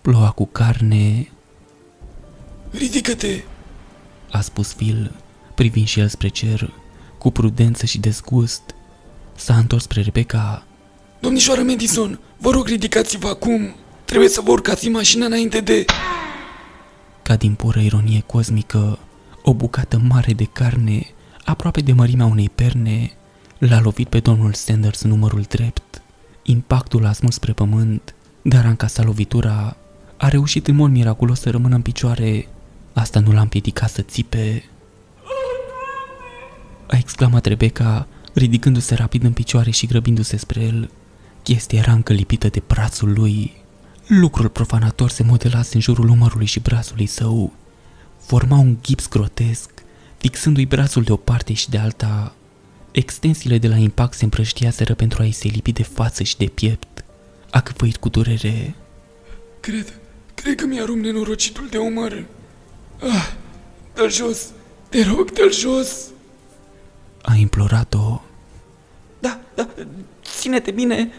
[0.00, 1.28] ploua cu carne.
[2.70, 3.42] Ridică-te!
[4.30, 5.12] A spus Phil,
[5.54, 6.72] privind și el spre cer,
[7.18, 8.62] cu prudență și dezgust.
[9.36, 10.64] S-a întors spre Rebecca.
[11.20, 13.74] Domnișoară Madison, vă rog ridicați-vă acum!
[14.04, 15.84] Trebuie să vă urcați în mașină înainte de...
[17.22, 18.98] Ca din pură ironie cosmică,
[19.42, 21.06] o bucată mare de carne,
[21.44, 23.12] aproape de mărimea unei perne,
[23.68, 26.02] l-a lovit pe domnul Sanders în numărul drept.
[26.42, 29.76] Impactul a smuls spre pământ, dar a încasat lovitura.
[30.16, 32.48] A reușit în mod miraculos să rămână în picioare.
[32.92, 34.64] Asta nu l-a împiedicat să țipe.
[36.86, 40.90] A exclamat Rebecca, ridicându-se rapid în picioare și grăbindu-se spre el.
[41.42, 43.52] Chestia era încă lipită de brațul lui.
[44.06, 47.52] Lucrul profanator se modelase în jurul umărului și brațului său.
[48.18, 49.70] Forma un gips grotesc,
[50.16, 52.34] fixându-i brațul de o parte și de alta.
[52.92, 57.04] Extensiile de la impact se împrăștiaseră pentru a-i se lipi de față și de piept.
[57.50, 58.74] A căpăit cu durere.
[59.60, 59.92] Cred,
[60.34, 62.24] cred că mi-a rupt nenorocitul de umăr.
[63.00, 63.32] Ah,
[63.94, 64.50] dă jos,
[64.88, 66.06] te rog, dă jos.
[67.22, 68.20] A implorat-o.
[69.20, 69.68] Da, da,
[70.24, 71.12] ține-te bine.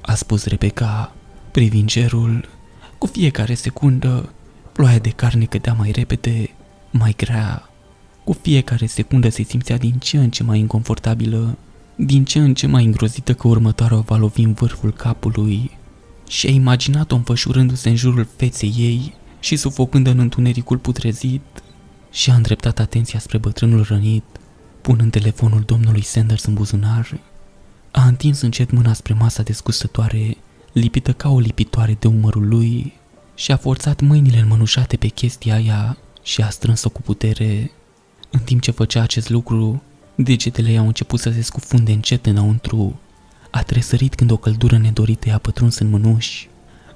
[0.00, 1.12] A spus Rebecca,
[1.50, 2.48] privind cerul.
[2.98, 4.32] Cu fiecare secundă,
[4.72, 6.54] ploaia de carne cădea mai repede,
[6.90, 7.69] mai grea.
[8.24, 11.58] Cu fiecare secundă se simțea din ce în ce mai inconfortabilă,
[11.96, 15.70] din ce în ce mai îngrozită că următoarea o va lovi în vârful capului.
[16.28, 21.42] Și a imaginat-o înfășurându-se în jurul feței ei și sufocând în întunericul putrezit
[22.10, 24.24] și a îndreptat atenția spre bătrânul rănit,
[24.80, 27.20] punând telefonul domnului Sanders în buzunar.
[27.90, 30.36] A întins încet mâna spre masa descustătoare
[30.72, 32.92] lipită ca o lipitoare de umărul lui
[33.34, 37.70] și a forțat mâinile înmănușate pe chestia aia și a strâns-o cu putere.
[38.30, 39.82] În timp ce făcea acest lucru,
[40.14, 42.98] degetele i-au început să se scufunde încet înăuntru.
[43.50, 46.48] A tresărit când o căldură nedorită i-a pătruns în mânuși.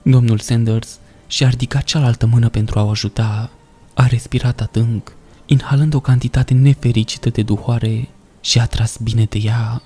[0.03, 3.51] Domnul Sanders și-a ridicat cealaltă mână pentru a o ajuta.
[3.95, 5.13] A respirat adânc,
[5.47, 8.09] inhalând o cantitate nefericită de duhoare
[8.41, 9.83] și a tras bine de ea.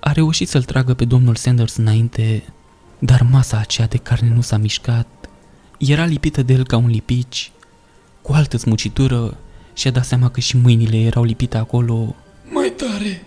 [0.00, 2.42] A reușit să-l tragă pe domnul Sanders înainte,
[2.98, 5.06] dar masa aceea de carne nu s-a mișcat.
[5.78, 7.50] Era lipită de el ca un lipici.
[8.22, 9.36] Cu altă smucitură
[9.76, 12.14] și-a dat seama că și mâinile erau lipite acolo.
[12.50, 13.24] Mai tare,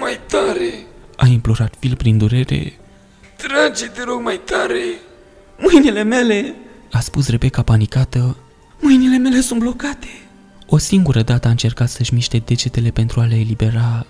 [0.00, 0.86] mai tare.
[1.16, 2.72] A implorat Phil prin durere.
[3.36, 4.82] Trage, te rog, mai tare.
[5.58, 6.54] Mâinile mele,
[6.92, 8.36] A spus Rebecca panicată.
[8.80, 10.06] mâinile mele sunt blocate.
[10.66, 14.06] O singură dată a încercat să-și miște degetele pentru a le elibera,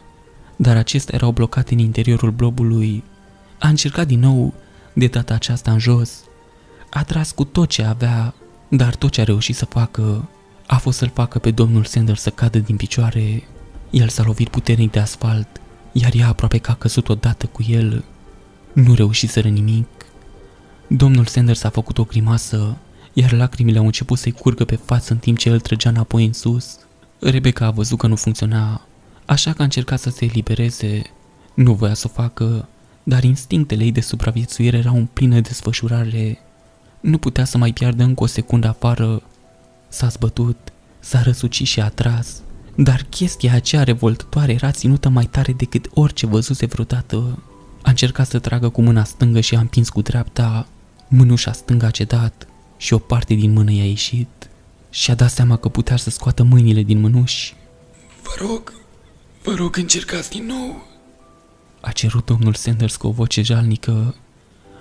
[0.57, 3.05] dar acestea erau blocate în interiorul blobului.
[3.59, 4.55] A încercat din nou,
[4.93, 6.21] de data aceasta în jos.
[6.91, 8.35] A tras cu tot ce avea,
[8.69, 10.29] dar tot ce a reușit să facă
[10.71, 13.43] a fost să-l facă pe domnul Sanders să cadă din picioare.
[13.91, 15.49] El s-a lovit puternic de asfalt,
[15.93, 18.05] iar ea aproape că a căzut odată cu el.
[18.73, 19.87] Nu reușiseră nimic.
[20.87, 22.77] Domnul Sanders a făcut o grimasă,
[23.13, 26.33] iar lacrimile au început să-i curgă pe față în timp ce el trăgea înapoi în
[26.33, 26.79] sus.
[27.19, 28.87] Rebecca a văzut că nu funcționa,
[29.27, 31.03] așa că a încercat să se elibereze.
[31.55, 32.69] Nu voia să o facă,
[33.03, 36.39] dar instinctele ei de supraviețuire erau în plină desfășurare.
[37.01, 39.23] Nu putea să mai piardă încă o secundă afară.
[39.89, 40.57] S-a zbătut,
[41.01, 42.43] s-a răsucit și a tras,
[42.75, 47.43] dar chestia aceea revoltătoare era ținută mai tare decât orice văzuse vreodată.
[47.83, 50.67] A încercat să tragă cu mâna stângă și a împins cu dreapta.
[51.09, 52.47] Mânușa stângă a cedat
[52.77, 54.51] și o parte din mână i-a ieșit.
[54.91, 57.55] Și-a dat seama că putea să scoată mâinile din mânuși.
[58.23, 58.73] Vă rog,
[59.43, 60.87] vă rog, încercați din nou.
[61.81, 64.15] A cerut domnul Sanders cu o voce jalnică.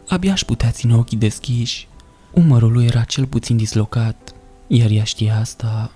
[0.07, 1.87] Abia aș putea ține ochii deschiși.
[2.33, 4.33] Umărul lui era cel puțin dislocat,
[4.67, 5.91] iar ea știa asta.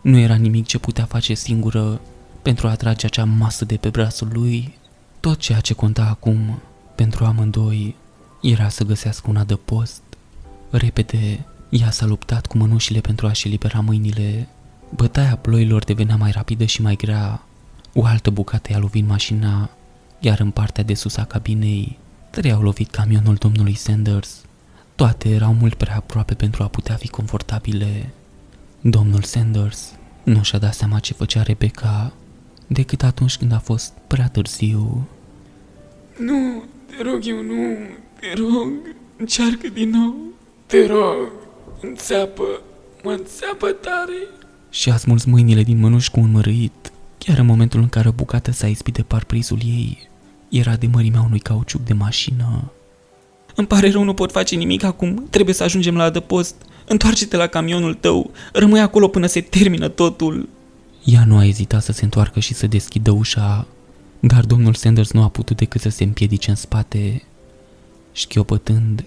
[0.00, 2.00] Nu era nimic ce putea face singură
[2.42, 4.78] pentru a atrage acea masă de pe brațul lui.
[5.20, 6.62] Tot ceea ce conta acum
[6.94, 7.96] pentru amândoi
[8.42, 10.02] era să găsească un adăpost.
[10.70, 14.48] Repede, ea s-a luptat cu mănușile pentru a-și elibera mâinile.
[14.94, 17.42] Bătaia ploilor devenea mai rapidă și mai grea.
[17.94, 19.70] O altă bucată i-a lovit mașina,
[20.20, 21.98] iar în partea de sus a cabinei,
[22.30, 24.44] trei au lovit camionul domnului Sanders.
[24.94, 28.10] Toate erau mult prea aproape pentru a putea fi confortabile.
[28.80, 32.12] Domnul Sanders nu și-a dat seama ce făcea Rebecca
[32.66, 35.08] decât atunci când a fost prea târziu.
[36.18, 37.76] Nu, te rog eu, nu,
[38.20, 38.72] te rog,
[39.16, 40.16] încearcă din nou.
[40.66, 41.32] Te rog,
[41.80, 42.44] înțeapă,
[43.02, 44.28] mă înțeapă tare.
[44.70, 48.12] Și a smuls mâinile din mănuși cu un mărâit, chiar în momentul în care o
[48.12, 50.08] bucată s-a ispit de parprizul ei.
[50.48, 52.72] Era de mărimea unui cauciuc de mașină.
[53.54, 55.26] Îmi pare rău, nu pot face nimic acum.
[55.30, 56.54] Trebuie să ajungem la adăpost.
[56.86, 58.30] Întoarce-te la camionul tău.
[58.52, 60.48] Rămâi acolo până se termină totul.
[61.04, 63.66] Ea nu a ezitat să se întoarcă și să deschidă ușa,
[64.20, 67.22] dar domnul Sanders nu a putut decât să se împiedice în spate.
[68.12, 69.04] Șchiopătând,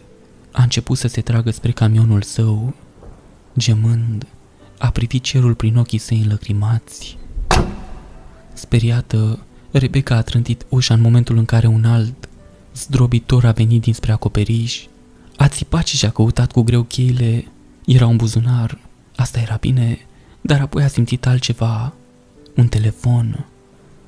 [0.51, 2.73] a început să se tragă spre camionul său.
[3.57, 4.27] Gemând,
[4.77, 7.17] a privit cerul prin ochii săi înlăcrimați.
[8.53, 9.39] Speriată,
[9.71, 12.29] Rebecca a trântit ușa în momentul în care un alt,
[12.77, 14.85] zdrobitor a venit dinspre acoperiș.
[15.37, 17.45] A țipat și și-a căutat cu greu cheile.
[17.85, 18.79] Era un buzunar,
[19.15, 19.99] asta era bine,
[20.41, 21.93] dar apoi a simțit altceva.
[22.55, 23.45] Un telefon.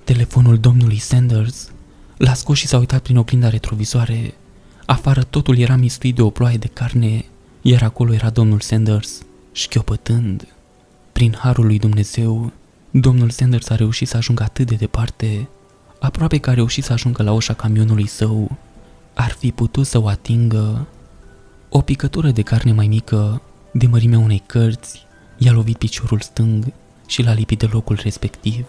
[0.03, 1.71] Telefonul domnului Sanders.
[2.17, 4.33] L-a scos și s-a uitat prin oglinda retrovizoare.
[4.85, 7.25] Afară totul era mistuit de o ploaie de carne,
[7.61, 10.47] iar acolo era domnul Sanders, șchiopătând.
[11.11, 12.51] Prin harul lui Dumnezeu,
[12.91, 15.47] domnul Sanders a reușit să ajungă atât de departe,
[15.99, 18.57] aproape că a reușit să ajungă la ușa camionului său.
[19.13, 20.87] Ar fi putut să o atingă.
[21.69, 25.05] O picătură de carne mai mică, de mărimea unei cărți,
[25.37, 26.73] i-a lovit piciorul stâng
[27.07, 28.65] și l-a lipit de locul respectiv.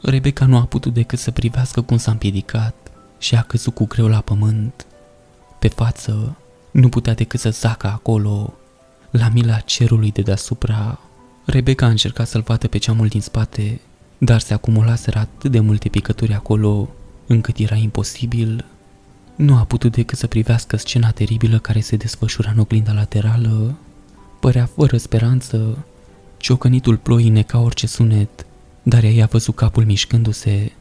[0.00, 2.74] Rebecca nu a putut decât să privească cum s-a împiedicat
[3.18, 4.86] și a căzut cu greu la pământ.
[5.58, 6.36] Pe față,
[6.70, 8.54] nu putea decât să zacă acolo,
[9.10, 10.98] la mila cerului de deasupra.
[11.44, 13.80] Rebecca a încercat să-l vadă pe ceamul din spate,
[14.22, 16.88] dar se acumulaseră atât de multe picături acolo,
[17.26, 18.64] încât era imposibil.
[19.34, 23.74] Nu a putut decât să privească scena teribilă care se desfășura în oglinda laterală.
[24.40, 25.78] Părea fără speranță.
[26.36, 28.46] Ciocănitul ploii neca orice sunet,
[28.82, 30.72] dar ea i-a văzut capul mișcându-se.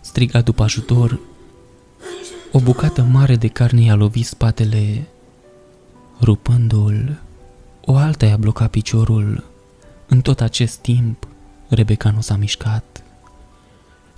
[0.00, 1.20] Striga după ajutor.
[2.52, 5.06] O bucată mare de carne i-a lovit spatele,
[6.20, 7.20] rupându-l.
[7.84, 9.44] O alta i-a blocat piciorul.
[10.06, 11.26] În tot acest timp,
[11.74, 13.02] Rebecca nu s-a mișcat.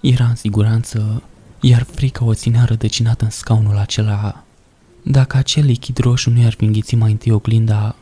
[0.01, 1.23] Era în siguranță,
[1.61, 4.45] iar frica o ținea rădăcinată în scaunul acela.
[5.03, 7.97] Dacă acel lichid roșu nu i-ar fi înghițit mai întâi oglinda,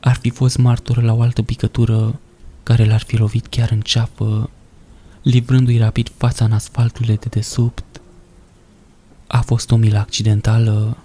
[0.00, 2.20] ar fi fost martor la o altă picătură
[2.62, 4.50] care l-ar fi lovit chiar în ceafă,
[5.22, 8.00] livrându-i rapid fața în asfaltul de dedesubt.
[9.26, 10.96] A fost o milă accidentală.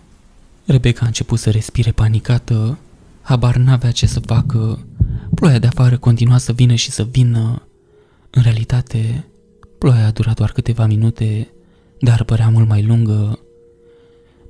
[0.65, 2.77] Rebecca a început să respire panicată,
[3.21, 4.85] habar n-avea ce să facă.
[5.35, 7.61] Ploaia de afară continua să vină și să vină.
[8.35, 9.27] În realitate,
[9.77, 11.53] ploaia a durat doar câteva minute,
[11.99, 13.39] dar părea mult mai lungă.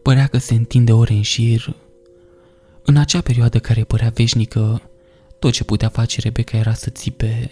[0.02, 1.76] Părea că se întinde ore în șir.
[2.84, 4.82] În acea perioadă care părea veșnică,
[5.40, 7.52] tot ce putea face Rebecca era să țipe.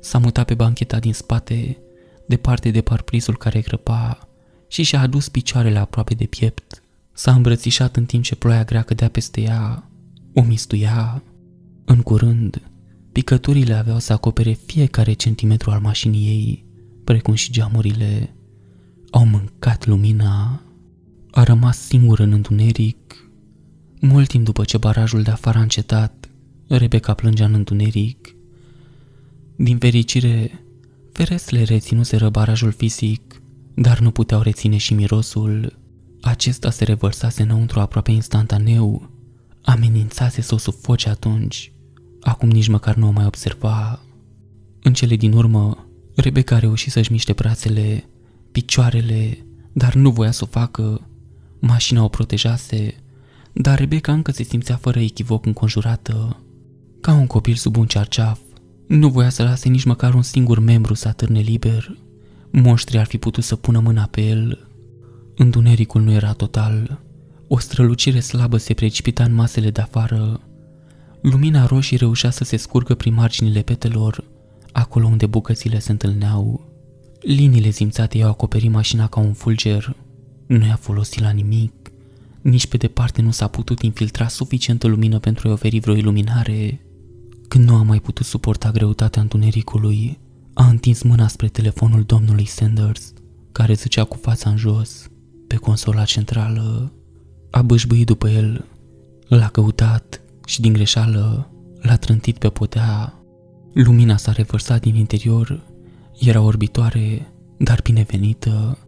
[0.00, 1.76] S-a mutat pe bancheta din spate,
[2.26, 4.28] departe de parprizul care grăpa
[4.68, 6.82] și și-a adus picioarele aproape de piept.
[7.12, 9.90] S-a îmbrățișat în timp ce ploaia grea cădea peste ea,
[10.34, 11.22] o mistuia.
[11.84, 12.62] În curând,
[13.18, 16.64] picăturile aveau să acopere fiecare centimetru al mașinii ei,
[17.04, 18.34] precum și geamurile.
[19.10, 20.62] Au mâncat lumina.
[21.30, 23.30] A rămas singur în întuneric.
[24.00, 26.30] Mult timp după ce barajul de afară a încetat,
[26.68, 28.34] Rebecca plângea în întuneric.
[29.56, 30.64] Din fericire,
[31.12, 33.42] ferestrele reținuseră barajul fizic,
[33.74, 35.78] dar nu puteau reține și mirosul.
[36.20, 39.10] Acesta se revărsase înăuntru aproape instantaneu,
[39.62, 41.72] amenințase să o sufoce atunci.
[42.28, 44.00] Acum nici măcar nu o mai observa.
[44.82, 48.04] În cele din urmă, Rebecca a reușit să-și miște brațele,
[48.52, 51.08] picioarele, dar nu voia să o facă.
[51.60, 52.94] Mașina o protejase,
[53.52, 56.42] dar Rebecca încă se simțea fără echivoc înconjurată,
[57.00, 58.38] ca un copil sub un cearceaf.
[58.86, 61.98] Nu voia să lase nici măcar un singur membru să atârne liber.
[62.50, 64.68] Monștrii ar fi putut să pună mâna pe el.
[65.36, 67.00] Întunericul nu era total.
[67.46, 70.40] O strălucire slabă se precipita în masele de afară.
[71.30, 74.24] Lumina roșie reușea să se scurgă prin marginile petelor,
[74.72, 76.66] acolo unde bucățile se întâlneau.
[77.20, 79.96] Liniile zimțate i-au acoperit mașina ca un fulger.
[80.46, 81.72] Nu i-a folosit la nimic.
[82.40, 86.80] Nici pe departe nu s-a putut infiltra suficientă lumină pentru a oferi vreo iluminare.
[87.48, 90.18] Când nu a mai putut suporta greutatea întunericului,
[90.54, 93.12] a întins mâna spre telefonul domnului Sanders,
[93.52, 95.10] care zicea cu fața în jos,
[95.46, 96.92] pe consola centrală.
[97.50, 98.64] A bâșbâit după el,
[99.28, 103.14] l-a căutat și din greșeală l-a trântit pe podea.
[103.72, 105.66] Lumina s-a revărsat din interior,
[106.18, 108.78] era orbitoare, dar binevenită.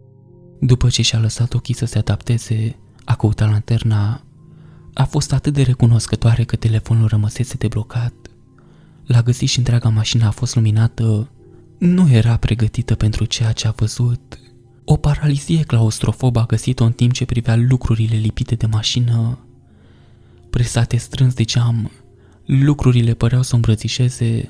[0.59, 4.23] După ce și-a lăsat ochii să se adapteze, a căutat lanterna.
[4.93, 8.13] A fost atât de recunoscătoare că telefonul rămăsese deblocat.
[9.05, 11.29] L-a găsit și întreaga mașină a fost luminată.
[11.77, 14.39] Nu era pregătită pentru ceea ce a văzut.
[14.85, 19.39] O paralizie claustrofobă a găsit-o în timp ce privea lucrurile lipite de mașină.
[20.51, 21.91] Presate strâns de geam,
[22.45, 24.49] lucrurile păreau să îmbrățișeze.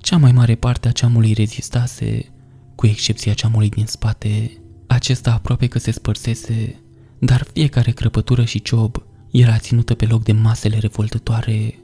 [0.00, 2.32] Cea mai mare parte a ceamului rezistase,
[2.74, 4.52] cu excepția ceamului din spate.
[4.86, 6.80] Acesta aproape că se spărsese,
[7.18, 11.78] dar fiecare crăpătură și ciob era ținută pe loc de masele revoltătoare.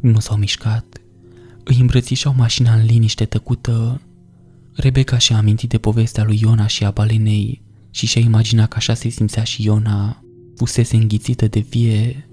[0.00, 1.00] Nu s-au mișcat.
[1.64, 4.00] Îi îmbrățișau mașina în liniște tăcută.
[4.72, 8.94] Rebecca și-a amintit de povestea lui Iona și a balenei și și-a imaginat că așa
[8.94, 10.24] se simțea și Iona,
[10.56, 12.26] fusese înghițită de vie.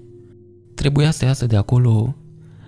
[0.80, 2.16] Trebuia să iasă de acolo,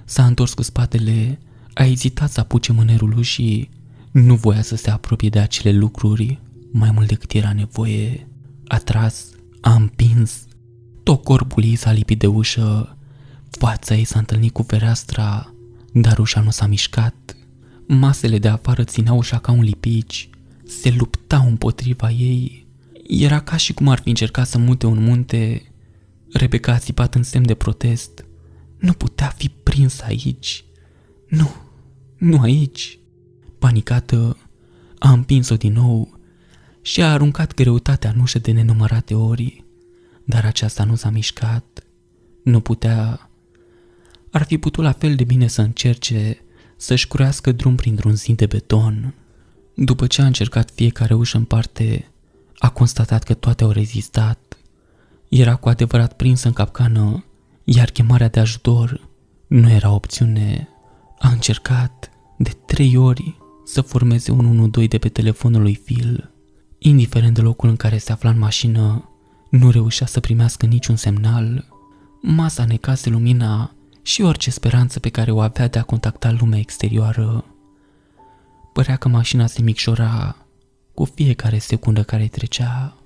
[0.05, 1.39] s-a întors cu spatele,
[1.75, 3.71] a ezitat să apuce mânerul ușii,
[4.11, 6.41] nu voia să se apropie de acele lucruri
[6.73, 8.29] mai mult decât era nevoie.
[8.67, 9.25] A tras,
[9.61, 10.45] a împins,
[11.03, 12.97] tot corpul ei s-a lipit de ușă,
[13.51, 15.55] fața ei s-a întâlnit cu fereastra,
[15.93, 17.37] dar ușa nu s-a mișcat.
[17.87, 20.31] Masele de afară țineau ușa ca un lipici,
[20.67, 22.67] se luptau împotriva ei.
[23.09, 25.72] Era ca și cum ar fi încercat să mute un munte.
[26.33, 28.25] Rebecca a țipat în semn de protest.
[28.79, 30.65] Nu putea fi prins aici.
[31.29, 31.51] Nu,
[32.17, 32.99] nu aici.
[33.59, 34.37] Panicată,
[34.99, 36.19] a împins-o din nou
[36.83, 39.65] și a aruncat greutatea în ușă de nenumărate ori,
[40.25, 41.85] dar aceasta nu s-a mișcat.
[42.43, 43.31] Nu putea.
[44.31, 46.39] Ar fi putut la fel de bine să încerce
[46.77, 49.15] să-și curească drum printr-un zid de beton.
[49.75, 52.11] După ce a încercat fiecare ușă în parte,
[52.59, 54.39] a constatat că toate au rezistat.
[55.35, 57.25] Era cu adevărat prins în capcană,
[57.65, 59.09] iar chemarea de ajutor
[59.47, 60.69] nu era opțiune.
[61.19, 66.31] A încercat de trei ori să formeze un 112 de pe telefonul lui Phil.
[66.79, 69.11] Indiferent de locul în care se afla în mașină,
[69.51, 71.69] nu reușea să primească niciun semnal.
[72.23, 77.45] Masa necase lumina și orice speranță pe care o avea de a contacta lumea exterioară.
[78.73, 80.37] Părea că mașina se micșora
[80.95, 82.97] cu fiecare secundă care trecea.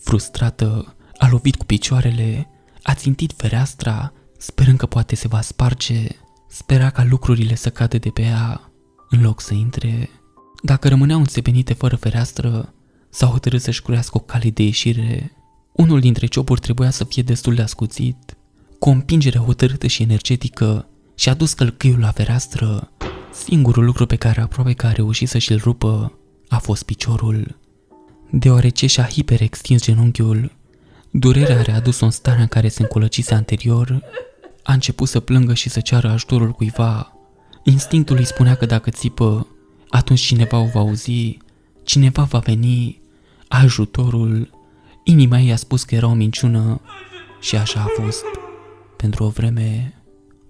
[0.00, 2.48] Frustrată, a lovit cu picioarele,
[2.82, 6.06] a țintit fereastra, sperând că poate se va sparge.
[6.48, 8.72] Spera ca lucrurile să cadă de pe ea,
[9.10, 10.10] în loc să intre.
[10.62, 12.74] Dacă rămâneau înțepenite fără fereastră,
[13.10, 15.32] s-a hotărât să-și curească o cale de ieșire.
[15.72, 18.36] Unul dintre ciopuri trebuia să fie destul de ascuțit.
[18.78, 22.92] Cu o împingere hotărâtă și energetică, și-a dus călcâiul la fereastră.
[23.32, 27.58] Singurul lucru pe care aproape că a reușit să și-l rupă a fost piciorul.
[28.30, 30.60] Deoarece și-a hiperextins genunchiul,
[31.12, 34.02] durerea a readus-o în starea în care se încolăcise anterior,
[34.62, 37.16] a început să plângă și să ceară ajutorul cuiva.
[37.62, 39.46] Instinctul îi spunea că dacă țipă,
[39.88, 41.38] atunci cineva o va auzi,
[41.82, 43.00] cineva va veni,
[43.48, 44.50] ajutorul.
[45.04, 46.80] Inima ei a spus că era o minciună
[47.40, 48.24] și așa a fost.
[48.96, 49.94] Pentru o vreme,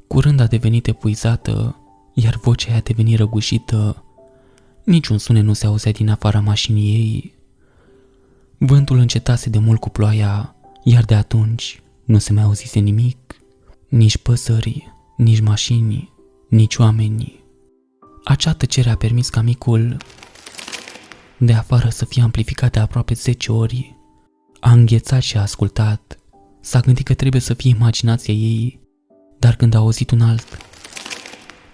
[0.06, 1.76] curând a devenit epuizată,
[2.14, 4.04] iar vocea ei a devenit răgușită.
[4.84, 7.34] Niciun sunet nu se auzea din afara mașinii ei.
[8.64, 13.36] Vântul încetase de mult cu ploaia, iar de atunci nu se mai auzise nimic.
[13.88, 16.12] Nici păsări, nici mașini,
[16.48, 17.44] nici oameni.
[18.24, 19.96] Acea tăcere a permis ca micul
[21.36, 23.96] de afară să fie amplificat de aproape 10 ori.
[24.60, 26.18] A înghețat și a ascultat.
[26.60, 28.80] S-a gândit că trebuie să fie imaginația ei,
[29.38, 30.58] dar când a auzit un alt,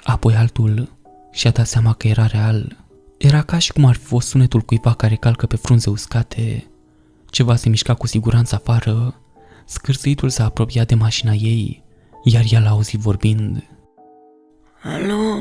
[0.03, 0.97] apoi altul,
[1.33, 2.77] și-a dat seama că era real.
[3.19, 6.71] Era ca și cum ar fi fost sunetul cuiva care calcă pe frunze uscate.
[7.31, 9.21] Ceva se mișca cu siguranță afară.
[9.67, 11.85] Scârțâitul s-a apropiat de mașina ei,
[12.25, 13.63] iar ea l-a auzit vorbind.
[14.83, 15.39] Alo?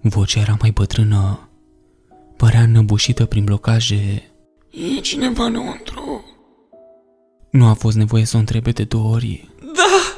[0.00, 1.48] Vocea era mai bătrână.
[2.36, 4.30] Părea înăbușită prin blocaje.
[4.96, 6.24] E cineva înăuntru?
[7.50, 9.48] Nu a fost nevoie să o întrebe de două ori.
[9.74, 10.16] Da,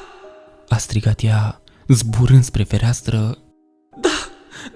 [0.69, 3.39] A strigat ea, zburând spre fereastră.
[4.01, 4.09] da,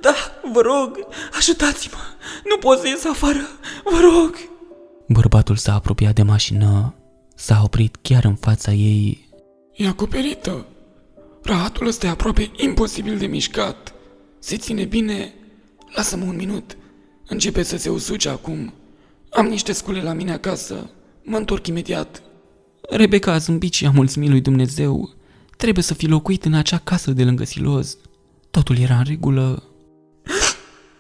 [0.01, 0.15] da,
[0.53, 0.99] vă rog,
[1.37, 1.99] ajutați-mă,
[2.45, 3.47] nu pot să ies afară,
[3.85, 4.35] vă rog.
[5.09, 6.95] Bărbatul s-a apropiat de mașină.
[7.35, 9.29] S-a oprit chiar în fața ei.
[9.77, 10.67] E acoperită.
[11.43, 13.95] Rahatul ăsta e aproape imposibil de mișcat.
[14.39, 15.33] Se ține bine?
[15.95, 16.77] Lasă-mă un minut.
[17.27, 18.73] Începe să se usuce acum.
[19.31, 20.91] Am niște scule la mine acasă.
[21.23, 22.23] Mă întorc imediat.
[22.91, 25.15] Rebecca a zâmbit și a mulțumit lui Dumnezeu.
[25.57, 27.99] Trebuie să fi locuit în acea casă de lângă Siloz.
[28.51, 29.63] Totul era în regulă.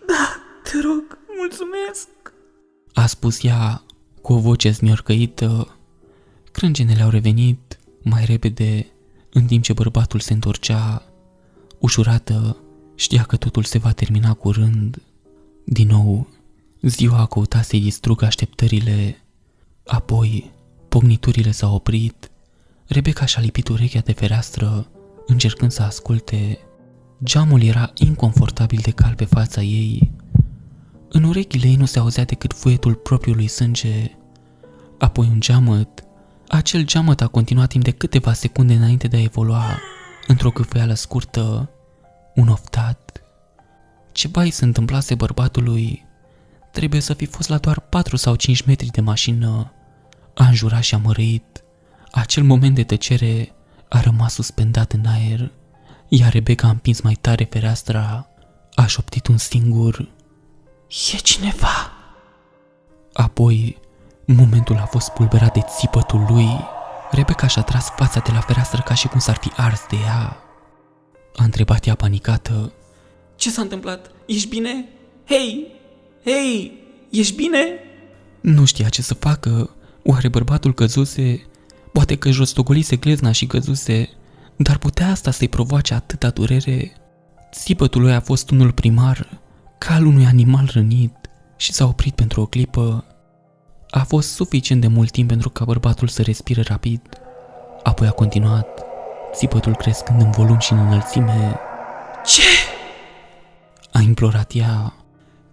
[0.07, 2.09] Da, te rog, mulțumesc.
[2.93, 3.83] A spus ea
[4.27, 5.77] cu o voce smiorcăită.
[6.53, 8.87] Crângenele au revenit mai repede,
[9.33, 11.03] în timp ce bărbatul se întorcea.
[11.79, 12.57] Ușurată,
[12.95, 15.03] știa că totul se va termina curând.
[15.65, 16.29] Din nou,
[16.83, 19.25] ziua a căutat să-i distrugă așteptările.
[19.85, 20.51] Apoi,
[20.89, 22.31] Pogniturile s-au oprit.
[22.87, 24.87] Rebecca și-a lipit urechea de fereastră,
[25.27, 26.59] încercând să asculte.
[27.25, 30.11] Geamul era inconfortabil de cal pe fața ei.
[31.17, 34.11] În urechile ei nu se auzea decât fuietul propriului sânge.
[34.99, 36.05] Apoi un geamăt.
[36.49, 39.79] Acel geamăt a continuat timp de câteva secunde înainte de a evolua
[40.27, 41.71] într-o câfeală scurtă,
[42.35, 43.23] un oftat.
[44.13, 46.05] Ce bai se întâmplase bărbatului?
[46.73, 49.73] Trebuie să fi fost la doar 4 sau 5 metri de mașină.
[50.35, 51.65] A înjurat și a mărăit.
[52.11, 53.53] Acel moment de tăcere
[53.89, 55.53] a rămas suspendat în aer,
[56.09, 58.29] iar Rebecca a împins mai tare fereastra,
[58.75, 60.15] a șoptit un singur
[60.89, 61.93] E cineva!
[63.13, 63.79] Apoi,
[64.25, 66.49] momentul a fost pulberat de țipătul lui.
[67.11, 70.37] Rebecca și-a tras fața de la fereastră ca și cum s-ar fi ars de ea.
[71.37, 72.73] A întrebat ea panicată.
[73.37, 74.11] Ce s-a întâmplat?
[74.27, 74.89] Ești bine?
[75.27, 75.67] Hei!
[76.25, 76.73] Hei!
[77.11, 77.59] Ești bine?
[78.41, 79.71] Nu știa ce să facă.
[80.05, 81.47] Oare bărbatul căzuse?
[81.93, 84.09] Poate că rostogolise glezna și căzuse,
[84.57, 86.93] dar putea asta să-i provoace atâta durere?
[87.53, 89.41] Țipătul lui a fost unul primar,
[89.79, 91.15] ca al unui animal rănit,
[91.57, 93.05] și s-a oprit pentru o clipă.
[93.91, 97.01] A fost suficient de mult timp pentru ca bărbatul să respire rapid.
[97.83, 98.83] Apoi a continuat,
[99.33, 101.57] țipătul crescând în volum și în înălțime.
[102.25, 102.43] Ce?
[103.93, 104.95] A implorat ea.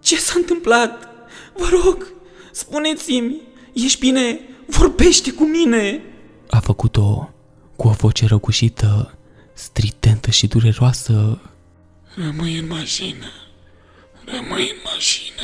[0.00, 1.08] Ce s-a întâmplat?
[1.56, 2.06] Vă rog,
[2.52, 3.40] spuneți-mi,
[3.72, 4.40] Ești bine?
[4.66, 6.00] Vorbește cu mine!
[6.50, 7.28] A făcut-o
[7.76, 9.18] cu o voce răgușită,
[9.52, 11.40] stridentă și dureroasă.
[12.14, 13.26] Rămâi în mașină.
[14.26, 15.42] Rămâi în mașină.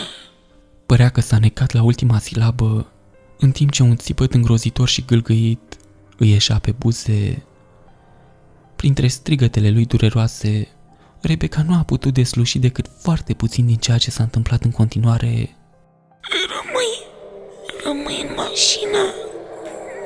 [0.87, 2.93] Părea că s-a necat la ultima silabă,
[3.39, 5.77] în timp ce un țipăt îngrozitor și gâlgăit
[6.17, 7.45] îi ieșea pe buze.
[8.77, 10.69] Printre strigătele lui dureroase,
[11.21, 15.57] Rebecca nu a putut desluși decât foarte puțin din ceea ce s-a întâmplat în continuare.
[16.49, 17.09] Rămâi
[17.85, 19.03] Rămâi în mașină.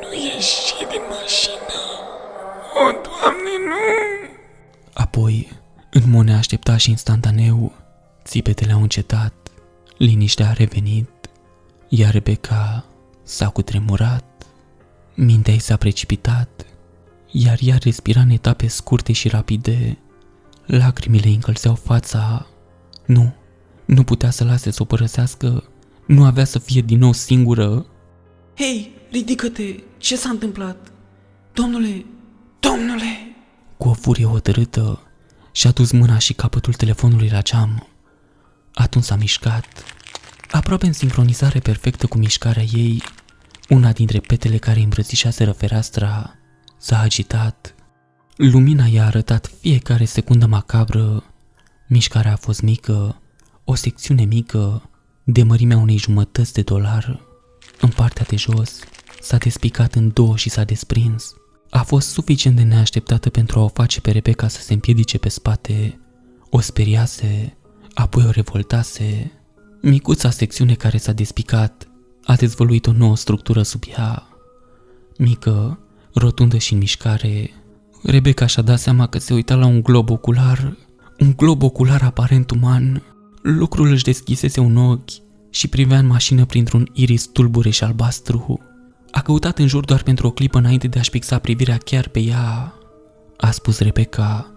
[0.00, 1.80] Nu ieși din mașină.
[2.74, 4.28] O, Doamne, nu!
[4.92, 5.52] Apoi,
[5.90, 7.72] în mod neașteptat și instantaneu,
[8.24, 9.34] țipetele au încetat,
[9.96, 11.08] liniștea a revenit,
[11.88, 12.84] iar Rebecca
[13.22, 14.46] s-a cutremurat,
[15.14, 16.66] mintea ei s-a precipitat,
[17.30, 19.98] iar ea respira în etape scurte și rapide.
[20.66, 22.46] Lacrimile încălzeau fața.
[23.06, 23.34] Nu,
[23.84, 25.64] nu putea să lase să o părăsească
[26.06, 27.86] nu avea să fie din nou singură.
[28.56, 29.74] Hei, ridică-te!
[29.98, 30.92] Ce s-a întâmplat?
[31.52, 32.04] Domnule,
[32.60, 33.36] domnule!
[33.76, 35.02] Cu o furie hotărâtă,
[35.52, 37.88] și-a dus mâna și capătul telefonului la geam.
[38.74, 39.66] Atunci s-a mișcat.
[40.50, 43.02] Aproape în sincronizare perfectă cu mișcarea ei,
[43.68, 46.34] una dintre petele care îmbrățișaseră fereastra
[46.78, 47.74] s-a agitat.
[48.36, 51.24] Lumina i-a arătat fiecare secundă macabră.
[51.88, 53.22] Mișcarea a fost mică,
[53.64, 54.90] o secțiune mică,
[55.24, 57.20] de mărimea unei jumătăți de dolar.
[57.80, 58.78] În partea de jos
[59.20, 61.32] s-a despicat în două și s-a desprins.
[61.70, 65.28] A fost suficient de neașteptată pentru a o face pe Rebecca să se împiedice pe
[65.28, 66.00] spate.
[66.50, 67.56] O speriase,
[67.94, 69.32] apoi o revoltase.
[69.80, 71.88] Micuța secțiune care s-a despicat
[72.24, 74.28] a dezvăluit o nouă structură sub ea.
[75.18, 75.78] Mică,
[76.14, 77.50] rotundă și în mișcare,
[78.02, 80.76] Rebecca și-a dat seama că se uita la un glob ocular,
[81.18, 83.02] un glob ocular aparent uman,
[83.42, 85.10] Lucrul își deschisese un ochi
[85.50, 88.60] și privea în mașină printr-un iris tulbure și albastru.
[89.10, 92.20] A căutat în jur doar pentru o clipă înainte de a-și fixa privirea chiar pe
[92.20, 92.74] ea.
[93.36, 94.52] A spus Rebecca,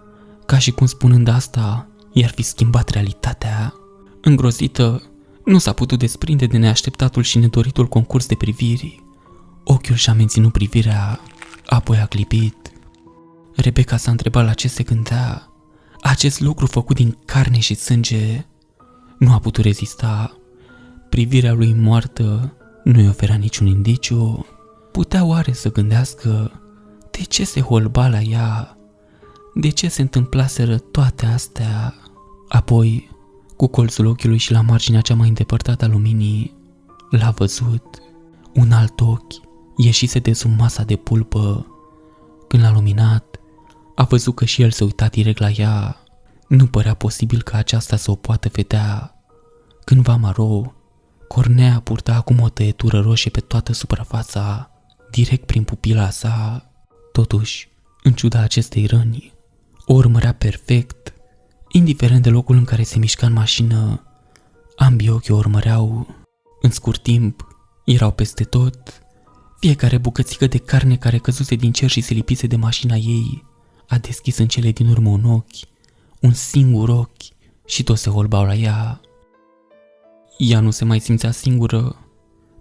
[0.45, 1.86] ca și cum spunând asta,
[2.17, 3.73] i-ar fi schimbat realitatea.
[4.21, 5.03] Îngrozită,
[5.45, 9.03] nu s-a putut desprinde de neașteptatul și nedoritul concurs de priviri.
[9.63, 11.19] Ochiul și-a menținut privirea,
[11.65, 12.71] apoi a clipit.
[13.55, 15.47] Rebecca s-a întrebat la ce se gândea.
[16.01, 18.45] Acest lucru făcut din carne și sânge
[19.19, 20.37] nu a putut rezista.
[21.09, 22.53] Privirea lui moartă
[22.83, 24.45] nu i oferea niciun indiciu.
[24.91, 26.61] Putea oare să gândească
[27.11, 28.77] de ce se holba la ea?
[29.53, 31.95] De ce se întâmplaseră toate astea?
[32.47, 33.09] Apoi,
[33.55, 36.53] cu colțul ochiului și la marginea cea mai îndepărtată a luminii,
[37.09, 38.01] l-a văzut.
[38.53, 39.33] Un alt ochi
[39.77, 41.65] ieșise de sub masa de pulpă.
[42.47, 43.39] Când l-a luminat,
[43.95, 45.97] a văzut că și el se uita direct la ea.
[46.47, 49.15] Nu părea posibil ca aceasta să o poată vedea.
[49.83, 50.71] Cândva maro,
[51.27, 54.71] Cornea purta acum o tăietură roșie pe toată suprafața.
[55.11, 56.65] direct prin pupila sa.
[57.11, 57.69] Totuși,
[58.03, 59.33] în ciuda acestei răni,
[59.85, 61.13] o urmărea perfect,
[61.77, 64.03] indiferent de locul în care se mișca în mașină,
[64.75, 66.07] ambii ochi o urmăreau.
[66.61, 67.47] În scurt timp,
[67.85, 69.01] erau peste tot,
[69.59, 73.45] fiecare bucățică de carne care căzuse din cer și se lipise de mașina ei
[73.87, 75.67] a deschis în cele din urmă un ochi,
[76.21, 77.23] un singur ochi
[77.65, 79.01] și toți se holbau la ea.
[80.37, 81.95] Ea nu se mai simțea singură,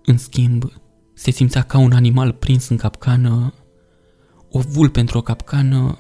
[0.05, 0.73] în schimb,
[1.15, 3.55] se simțea ca un animal prins în capcană.
[4.51, 5.99] O vul pentru o capcană,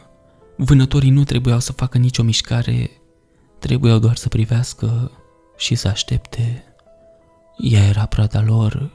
[0.56, 2.90] vânătorii nu trebuiau să facă nicio mișcare,
[3.66, 5.10] trebuiau doar să privească
[5.56, 6.64] și să aștepte.
[7.58, 8.90] Ea era prada lor.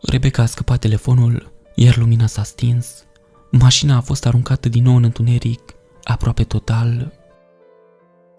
[0.00, 3.04] Rebecca a scăpat telefonul, iar lumina s-a stins.
[3.50, 5.60] Mașina a fost aruncată din nou în întuneric,
[6.04, 7.12] aproape total.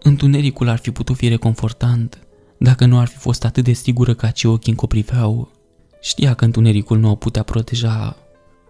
[0.02, 2.26] Întunericul ar fi putut fi reconfortant
[2.58, 5.50] dacă nu ar fi fost atât de sigură că acei ochi încopriveau.
[6.00, 8.16] Știa că întunericul nu o putea proteja.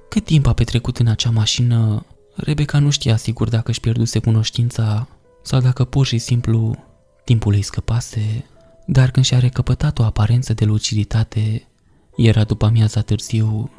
[0.08, 5.08] Cât timp a petrecut în acea mașină, Rebecca nu știa sigur dacă își pierduse cunoștința
[5.42, 6.90] sau dacă pur și simplu
[7.24, 8.44] timpul îi scăpase,
[8.86, 11.68] dar când și-a recăpătat o aparență de luciditate,
[12.16, 13.70] era după amiaza târziu.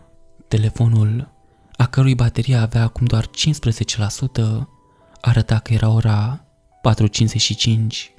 [0.48, 1.32] Telefonul,
[1.78, 4.68] a cărui baterie avea acum doar 15%,
[5.22, 6.46] arăta că era ora
[6.89, 8.14] 4.55.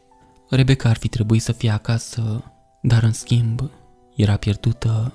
[0.51, 2.45] Rebecca ar fi trebuit să fie acasă,
[2.83, 3.71] dar în schimb
[4.17, 5.13] era pierdută,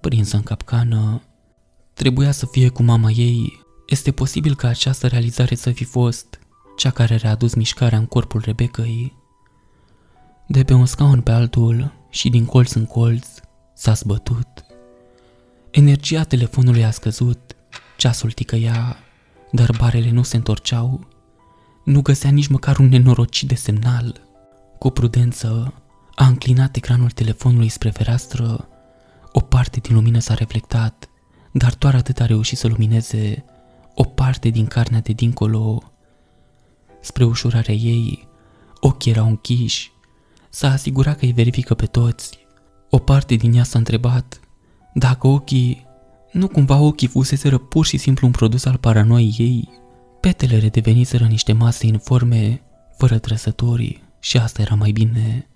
[0.00, 1.22] prinsă în capcană.
[1.94, 3.66] Trebuia să fie cu mama ei.
[3.86, 6.38] Este posibil ca această realizare să fi fost
[6.76, 9.19] cea care a readus mișcarea în corpul Rebecăi.
[10.52, 13.26] De pe un scaun pe altul și din colț în colț
[13.74, 14.46] s-a zbătut.
[15.70, 17.56] Energia telefonului a scăzut,
[17.96, 18.96] ceasul ticăia,
[19.52, 21.08] dar barele nu se întorceau.
[21.84, 24.20] Nu găsea nici măcar un nenorocit de semnal.
[24.78, 25.74] Cu prudență,
[26.14, 28.68] a înclinat ecranul telefonului spre fereastră.
[29.32, 31.08] O parte din lumină s-a reflectat,
[31.52, 33.44] dar doar atât a reușit să lumineze
[33.94, 35.92] o parte din carnea de dincolo.
[37.00, 38.28] Spre ușurarea ei,
[38.80, 39.98] ochii erau închiși.
[40.50, 42.38] S-a asigurat că îi verifică pe toți.
[42.90, 44.40] O parte din ea s-a întrebat
[44.94, 45.86] dacă ochii,
[46.32, 49.68] nu cumva ochii fuseseră pur și simplu un produs al paranoiei ei.
[50.20, 52.62] Petele redeveniseră niște mase informe,
[52.96, 55.46] fără trăsători, și asta era mai bine.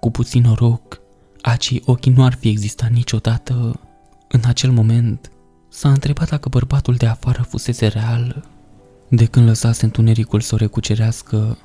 [0.00, 1.00] Cu puțin noroc,
[1.42, 3.80] acei ochi nu ar fi existat niciodată.
[4.28, 5.30] În acel moment,
[5.68, 8.44] s-a întrebat dacă bărbatul de afară fusese real.
[9.08, 11.58] De când lăsase întunericul să o recucerească,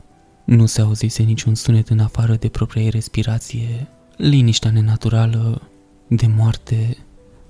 [0.46, 3.88] nu se auzise niciun sunet în afară de propria ei respirație.
[4.18, 5.62] Liniștea nenaturală,
[6.08, 6.98] de moarte,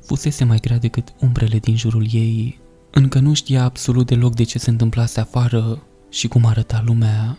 [0.05, 2.59] fusese mai grea decât umbrele din jurul ei.
[2.91, 7.37] Încă nu știa absolut deloc de ce se întâmplase afară și cum arăta lumea.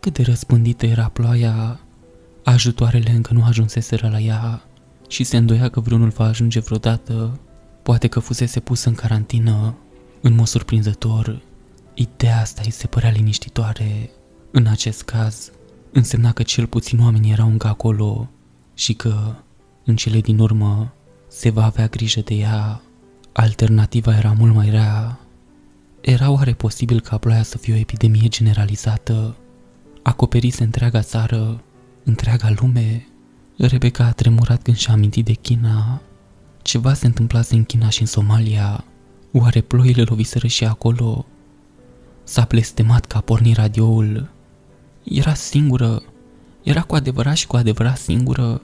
[0.00, 1.80] Cât de răspândită era ploaia,
[2.44, 4.62] ajutoarele încă nu ajunseseră la ea
[5.08, 7.40] și se îndoia că vreunul va ajunge vreodată.
[7.82, 9.76] Poate că fusese pus în carantină,
[10.20, 11.42] în mod surprinzător.
[11.94, 14.10] Ideea asta îi se părea liniștitoare.
[14.54, 15.50] În acest caz,
[15.92, 18.28] însemna că cel puțin oamenii erau încă acolo
[18.74, 19.34] și că,
[19.84, 20.92] în cele din urmă,
[21.28, 22.80] se va avea grijă de ea.
[23.32, 25.18] Alternativa era mult mai rea.
[26.00, 29.36] Era oare posibil ca ploaia să fie o epidemie generalizată
[30.02, 31.62] acoperise întreaga țară,
[32.04, 33.06] întreaga lume.
[33.56, 36.00] Rebecca a tremurat când și-a amintit de China.
[36.62, 38.84] Ceva se întâmplase în China și în Somalia.
[39.32, 41.26] Oare ploile loviseră și acolo?
[42.24, 44.30] S-a blestemat că a pornit radioul.
[45.04, 46.02] Era singură.
[46.62, 48.62] Era cu adevărat și cu adevărat singură.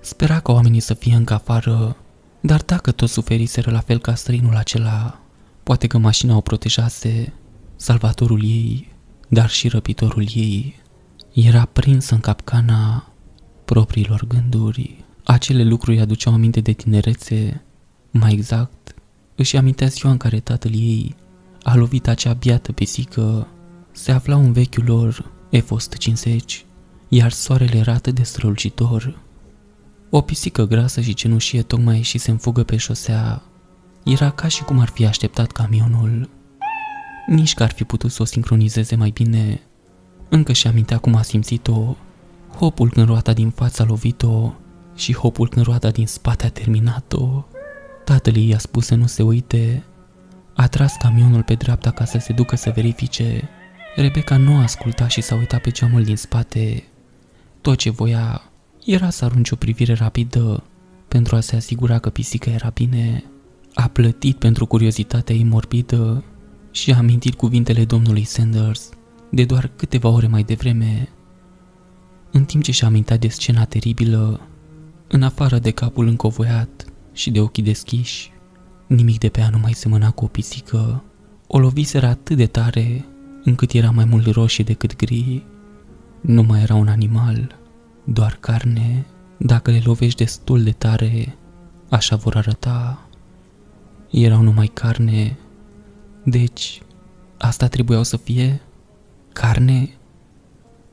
[0.00, 1.96] Spera ca oamenii să fie încă afară,
[2.40, 5.20] dar dacă toți suferiseră la fel ca străinul acela,
[5.62, 7.32] poate că mașina o protejase,
[7.76, 8.90] salvatorul ei
[9.32, 10.76] dar și răpitorul ei
[11.32, 13.12] era prins în capcana
[13.64, 15.04] propriilor gânduri.
[15.24, 17.64] Acele lucruri îi aduceau aminte de tinerețe,
[18.10, 18.94] mai exact,
[19.34, 21.14] își amintea ziua în care tatăl ei
[21.62, 23.48] a lovit acea biată pisică.
[23.92, 26.64] Se afla un vechiul lor F-150,
[27.08, 29.18] iar soarele era atât de strălucitor.
[30.10, 33.42] O pisică grasă și cenușie tocmai ieșise în fugă pe șosea.
[34.04, 36.28] Era ca și cum ar fi așteptat camionul
[37.30, 39.60] nici că ar fi putut să o sincronizeze mai bine.
[40.28, 41.96] Încă și amintea cum a simțit-o,
[42.56, 44.52] hopul când roata din fața a lovit-o
[44.94, 47.44] și hopul când roata din spate a terminat-o.
[48.04, 49.84] Tatăl i-a spus să nu se uite.
[50.54, 53.48] A tras camionul pe dreapta ca să se ducă să verifice.
[53.94, 56.84] Rebecca nu a ascultat și s-a uitat pe geamul din spate.
[57.60, 58.50] Tot ce voia
[58.84, 60.64] era să arunce o privire rapidă
[61.08, 63.24] pentru a se asigura că pisica era bine.
[63.74, 66.24] A plătit pentru curiozitatea ei morbidă
[66.70, 68.88] și a amintit cuvintele domnului Sanders
[69.30, 71.08] de doar câteva ore mai devreme,
[72.30, 74.48] în timp ce și-a amintat de scena teribilă,
[75.08, 78.32] în afară de capul încovoiat și de ochii deschiși,
[78.86, 81.04] Nimic de pe ea nu mai semăna cu o pisică.
[81.46, 83.04] O loviseră atât de tare
[83.50, 85.44] încât era mai mult roșie decât gri.
[86.20, 87.58] Nu mai era un animal,
[88.04, 89.06] doar carne.
[89.36, 91.36] Dacă le lovești destul de tare,
[91.90, 93.08] așa vor arăta.
[94.10, 95.38] Erau numai carne.
[96.24, 96.82] Deci,
[97.38, 98.60] asta trebuiau să fie?
[99.32, 99.90] Carne?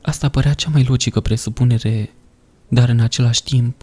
[0.02, 2.10] Asta părea cea mai logică presupunere,
[2.68, 3.82] dar în același timp,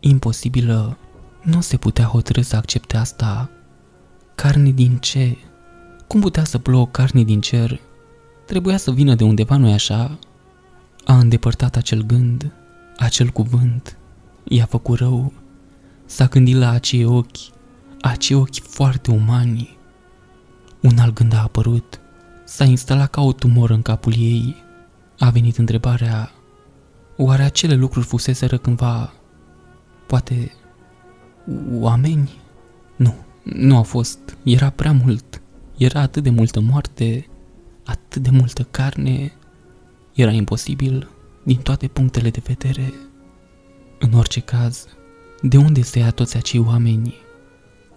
[0.00, 0.96] imposibilă.
[1.42, 3.50] Nu se putea hotărâ să accepte asta.
[4.34, 5.36] Carne din ce?
[6.06, 7.80] Cum putea să plouă carne din cer?
[8.52, 10.18] Trebuia să vină de undeva, nu așa?
[11.04, 12.52] A îndepărtat acel gând,
[12.96, 13.96] acel cuvânt,
[14.44, 15.32] i-a făcut rău.
[16.04, 17.36] S-a gândit la acei ochi,
[18.00, 19.78] acei ochi foarte umani.
[20.80, 22.00] Un alt gând a apărut,
[22.44, 24.56] s-a instalat ca o tumoră în capul ei.
[25.18, 26.30] A venit întrebarea,
[27.16, 29.12] oare acele lucruri fuseseră cândva,
[30.06, 30.52] poate,
[31.72, 32.30] oameni?
[32.96, 35.42] Nu, nu au fost, era prea mult,
[35.76, 37.26] era atât de multă moarte,
[37.84, 39.32] atât de multă carne,
[40.12, 41.08] era imposibil
[41.42, 42.92] din toate punctele de vedere.
[43.98, 44.86] În orice caz,
[45.42, 47.14] de unde se ia toți acei oameni?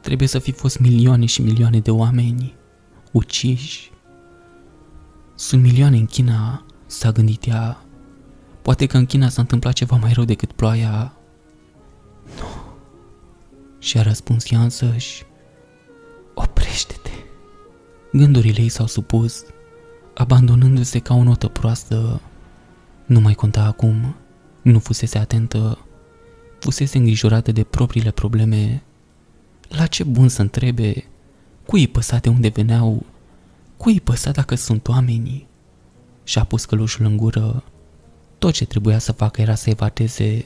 [0.01, 2.55] Trebuie să fi fost milioane și milioane de oameni
[3.15, 3.91] uciși.
[5.35, 7.85] Sunt milioane în China, s-a gândit ea.
[8.61, 11.17] Poate că în China s-a întâmplat ceva mai rău decât ploaia.
[12.39, 12.47] Nu.
[13.79, 15.25] Și a răspuns ea însăși.
[16.33, 17.11] Oprește-te.
[18.11, 19.43] Gândurile ei s-au supus,
[20.15, 22.21] abandonându-se ca o notă proastă.
[23.05, 24.15] Nu mai conta acum,
[24.61, 25.77] nu fusese atentă,
[26.59, 28.83] fusese îngrijorată de propriile probleme.
[29.69, 31.05] La ce bun să întrebe?
[31.65, 33.05] Cui îi păsa de unde veneau?
[33.77, 35.47] Cui îi păsa dacă sunt oamenii?
[36.23, 37.63] Și-a pus călușul în gură.
[38.37, 40.45] Tot ce trebuia să facă era să evadeze.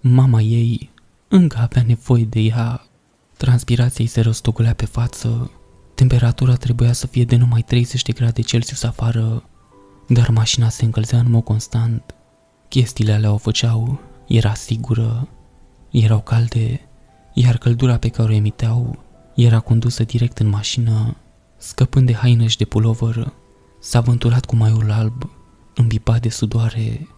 [0.00, 0.90] Mama ei
[1.28, 2.86] încă avea nevoie de ea.
[3.36, 5.50] Transpirația îi se răstogolea pe față.
[5.98, 9.42] Temperatura trebuia să fie de numai 30 de grade Celsius afară,
[10.08, 12.14] dar mașina se încălzea în mod constant.
[12.68, 15.28] Chestiile alea o făceau, era sigură,
[15.90, 16.80] erau calde,
[17.34, 18.98] iar căldura pe care o emiteau
[19.34, 21.16] era condusă direct în mașină,
[21.56, 23.32] scăpând de haină și de pulover,
[23.80, 25.30] s-a vânturat cu maiul alb,
[25.74, 27.08] îmbibat de sudoare.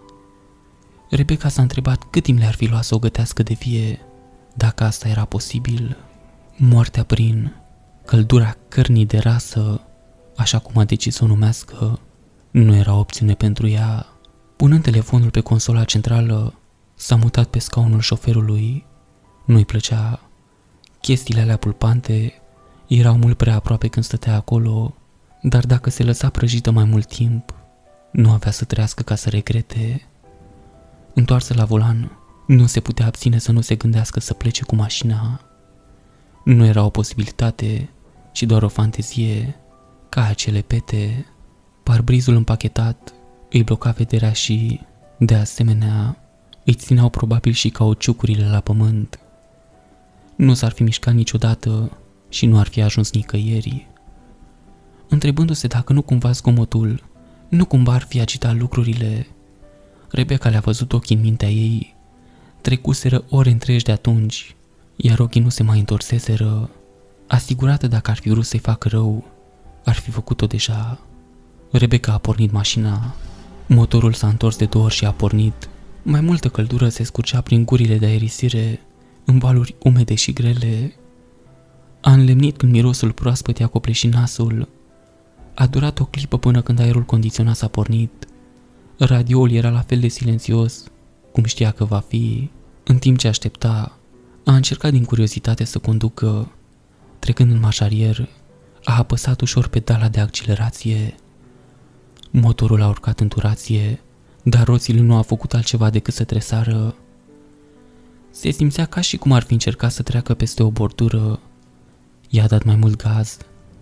[1.11, 3.99] Rebecca s-a întrebat cât timp le-ar fi luat să o gătească de vie,
[4.55, 5.97] dacă asta era posibil.
[6.57, 7.60] Moartea prin
[8.11, 9.81] căldura cărnii de rasă,
[10.37, 12.01] așa cum a decis să o numească,
[12.51, 14.07] nu era opțiune pentru ea.
[14.57, 16.55] Punând telefonul pe consola centrală,
[16.95, 18.87] s-a mutat pe scaunul șoferului.
[19.47, 20.21] Nu-i plăcea.
[21.01, 22.33] Chestiile alea pulpante
[22.87, 24.95] erau mult prea aproape când stătea acolo,
[25.43, 27.55] dar dacă se lăsa prăjită mai mult timp,
[28.13, 30.09] nu avea să trăiască ca să regrete.
[31.15, 35.41] Întoarsă la volan, nu se putea abține să nu se gândească să plece cu mașina.
[36.45, 37.91] Nu era o posibilitate,
[38.33, 39.57] ci doar o fantezie,
[40.09, 41.27] ca acele pete.
[41.83, 43.15] Parbrizul împachetat
[43.51, 44.81] îi bloca vederea și,
[45.19, 46.17] de asemenea,
[46.65, 49.19] îi țineau probabil și cauciucurile la pământ.
[50.37, 53.89] Nu s-ar fi mișcat niciodată și nu ar fi ajuns nicăieri.
[55.09, 57.05] Întrebându-se dacă nu cumva zgomotul,
[57.49, 59.27] nu cumva ar fi agitat lucrurile,
[60.11, 61.95] Rebecca le-a văzut ochii în mintea ei.
[62.61, 64.55] Trecuseră ore întregi de atunci,
[64.97, 66.71] iar ochii nu se mai întorseseră.
[67.31, 69.25] Asigurată dacă ar fi vrut să-i facă rău,
[69.85, 70.99] ar fi făcut-o deja.
[71.71, 73.15] Rebecca a pornit mașina.
[73.67, 75.69] Motorul s-a întors de două ori și a pornit.
[76.03, 78.81] Mai multă căldură se scurcea prin gurile de aerisire,
[79.25, 80.95] în valuri umede și grele.
[82.01, 84.69] A înlemnit când mirosul proaspăt i-a copleșit nasul.
[85.55, 88.27] A durat o clipă până când aerul condiționat s-a pornit.
[88.99, 90.85] Radioul era la fel de silențios,
[91.33, 92.51] cum știa că va fi.
[92.85, 93.99] În timp ce aștepta,
[94.45, 96.53] a încercat din curiozitate să conducă.
[97.21, 98.29] Trecând în mașarier,
[98.85, 101.15] a apăsat ușor pedala de accelerație.
[102.31, 104.01] Motorul a urcat în turație,
[104.43, 106.95] dar roțile nu au făcut altceva decât să tresară.
[108.31, 111.41] Se simțea ca și cum ar fi încercat să treacă peste o bordură.
[112.29, 113.37] I-a dat mai mult gaz,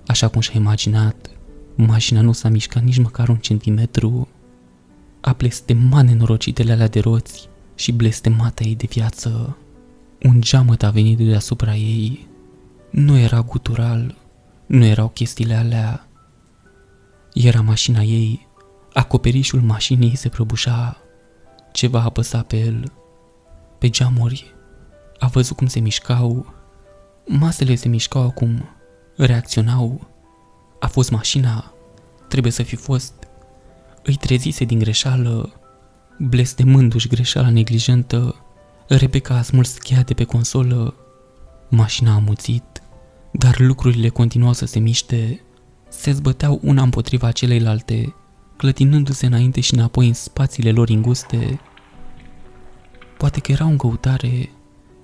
[0.06, 1.30] așa cum și-a imaginat.
[1.74, 4.28] Mașina nu s-a mișcat nici măcar un centimetru.
[5.20, 9.56] A blestemat nenorocitele alea de roți și blestemata ei de viață.
[10.22, 12.27] Un geamăt a venit de deasupra ei.
[12.90, 14.14] Nu era gutural,
[14.66, 16.08] nu erau chestiile alea.
[17.32, 18.46] Era mașina ei,
[18.92, 20.96] acoperișul mașinii se prăbușa.
[21.72, 22.92] Ceva apăsa pe el,
[23.78, 24.54] pe geamuri.
[25.18, 26.54] A văzut cum se mișcau.
[27.26, 28.68] Masele se mișcau acum,
[29.16, 30.08] reacționau.
[30.80, 31.72] A fost mașina,
[32.28, 33.12] trebuie să fi fost.
[34.02, 35.52] Îi trezise din greșeală,
[36.18, 38.34] blestemându-și greșeala neglijentă.
[38.88, 40.94] Rebecca a smuls cheia de pe consolă.
[41.68, 42.77] Mașina a muțit.
[43.30, 45.40] Dar lucrurile continuau să se miște,
[45.88, 48.14] se zbăteau una împotriva celeilalte,
[48.56, 51.60] clătinându-se înainte și înapoi în spațiile lor înguste.
[53.16, 54.50] Poate că erau în căutare,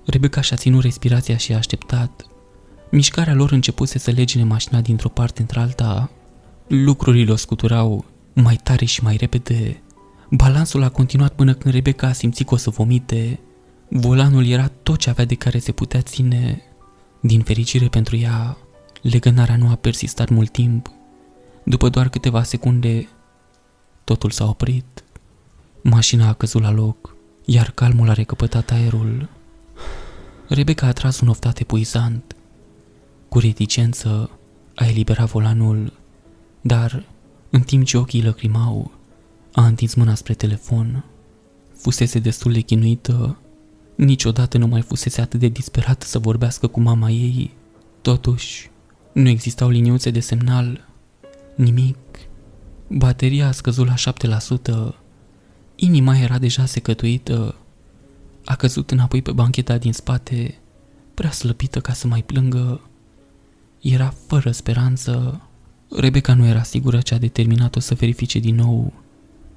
[0.05, 2.25] Rebecca și-a ținut respirația și a așteptat.
[2.91, 6.11] Mișcarea lor începuse să legine mașina dintr-o parte într-alta.
[6.67, 9.81] Lucrurile o scuturau mai tare și mai repede.
[10.29, 13.39] Balansul a continuat până când Rebecca a simțit că o să vomite.
[13.89, 16.61] Volanul era tot ce avea de care se putea ține.
[17.25, 18.57] Din fericire pentru ea,
[19.01, 20.91] legănarea nu a persistat mult timp.
[21.63, 23.07] După doar câteva secunde,
[24.03, 25.03] totul s-a oprit.
[25.81, 27.15] Mașina a căzut la loc,
[27.45, 29.29] iar calmul a recăpătat aerul.
[30.47, 32.35] Rebecca a tras un oftat epuizant.
[33.29, 34.29] Cu reticență
[34.75, 35.93] a eliberat volanul,
[36.61, 37.05] dar,
[37.49, 38.91] în timp ce ochii lăcrimau,
[39.53, 41.05] a întins mâna spre telefon.
[41.77, 43.37] Fusese destul de chinuită
[43.95, 47.53] Niciodată nu mai fusese atât de disperată să vorbească cu mama ei.
[48.01, 48.69] Totuși,
[49.13, 50.87] nu existau liniuțe de semnal.
[51.55, 51.97] Nimic.
[52.87, 54.13] Bateria a scăzut la
[54.91, 54.95] 7%.
[55.75, 57.55] Inima era deja secătuită.
[58.45, 60.57] A căzut înapoi pe bancheta din spate,
[61.13, 62.81] prea slăbită ca să mai plângă.
[63.81, 65.41] Era fără speranță.
[65.89, 68.93] Rebecca nu era sigură ce a determinat-o să verifice din nou.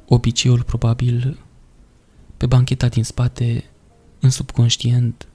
[0.08, 1.38] Obiceiul probabil.
[2.36, 3.64] Pe bancheta din spate
[4.20, 5.28] în subconștient,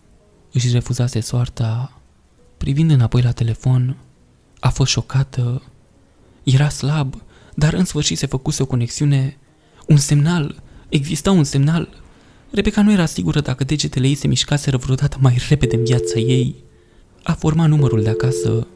[0.51, 2.01] își refuzase soarta.
[2.57, 3.97] Privind înapoi la telefon,
[4.59, 5.61] a fost șocată.
[6.43, 7.21] Era slab,
[7.55, 9.37] dar în sfârșit se făcuse o conexiune.
[9.87, 10.61] Un semnal.
[10.89, 12.01] Exista un semnal.
[12.51, 16.55] Rebecca nu era sigură dacă degetele ei se mișcaseră vreodată mai repede în viața ei.
[17.23, 18.67] A format numărul de acasă.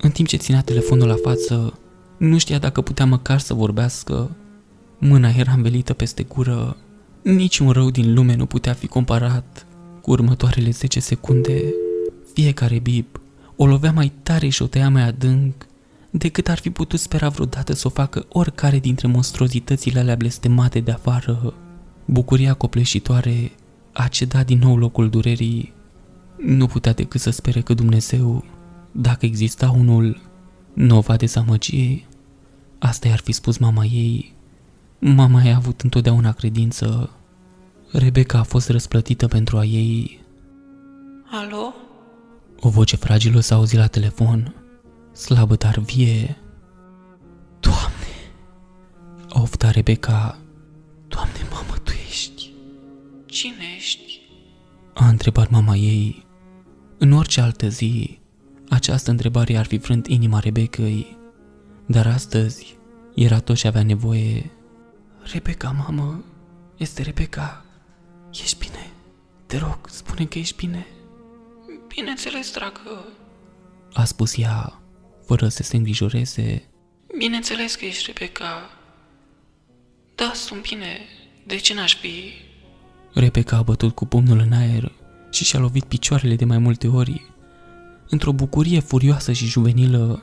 [0.00, 1.78] În timp ce ținea telefonul la față,
[2.16, 4.36] nu știa dacă putea măcar să vorbească.
[4.98, 6.76] Mâna era învelită peste gură.
[7.22, 9.66] Niciun rău din lume nu putea fi comparat
[10.00, 11.74] cu următoarele 10 secunde.
[12.32, 13.20] Fiecare bip
[13.56, 15.66] o lovea mai tare și o tăia mai adânc
[16.10, 20.90] decât ar fi putut spera vreodată să o facă oricare dintre monstruozitățile alea blestemate de
[20.90, 21.54] afară.
[22.04, 23.52] Bucuria copleșitoare
[23.92, 25.72] a cedat din nou locul durerii.
[26.36, 28.44] Nu putea decât să spere că Dumnezeu,
[28.92, 30.20] dacă exista unul,
[30.72, 32.06] nu o va dezamăgi.
[32.78, 34.34] Asta i-ar fi spus mama ei
[35.02, 37.10] Mama a avut întotdeauna credință.
[37.92, 40.20] Rebecca a fost răsplătită pentru a ei.
[41.30, 41.74] Alo?
[42.60, 44.54] O voce fragilă s-a auzit la telefon,
[45.12, 46.36] slabă dar vie.
[47.60, 48.14] Doamne!
[49.28, 50.38] A oftat Rebecca.
[51.08, 52.50] Doamne, mamă, tu ești?
[53.26, 54.20] Cine ești?
[54.94, 56.26] A întrebat mama ei.
[56.98, 58.18] În orice altă zi,
[58.68, 61.18] această întrebare ar fi frânt inima Rebecăi,
[61.86, 62.78] dar astăzi
[63.14, 64.50] era tot ce avea nevoie
[65.22, 66.24] Rebecca, mamă,
[66.76, 67.64] este Rebecca.
[68.32, 68.90] Ești bine?
[69.46, 70.86] Te rog, spune că ești bine.
[71.86, 73.04] Bineînțeles, dragă.
[73.92, 74.80] A spus ea,
[75.26, 76.68] fără să se îngrijoreze.
[77.18, 78.70] Bineînțeles că ești Rebecca.
[80.14, 80.98] Da, sunt bine.
[81.46, 82.32] De ce n-aș fi?
[83.14, 84.92] Rebecca a bătut cu pumnul în aer
[85.30, 87.30] și și-a lovit picioarele de mai multe ori.
[88.08, 90.22] Într-o bucurie furioasă și juvenilă,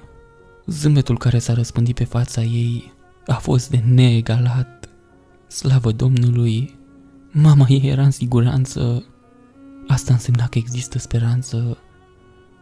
[0.66, 2.94] zâmbetul care s-a răspândit pe fața ei
[3.28, 4.77] a fost de neegalat.
[5.48, 6.76] Slavă Domnului!
[7.32, 9.06] Mama ei era în siguranță.
[9.88, 11.78] Asta însemna că există speranță.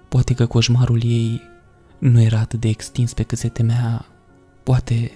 [0.09, 1.41] Poate că coșmarul ei
[1.99, 4.05] nu era atât de extins pe cât se temea.
[4.63, 5.11] Poate,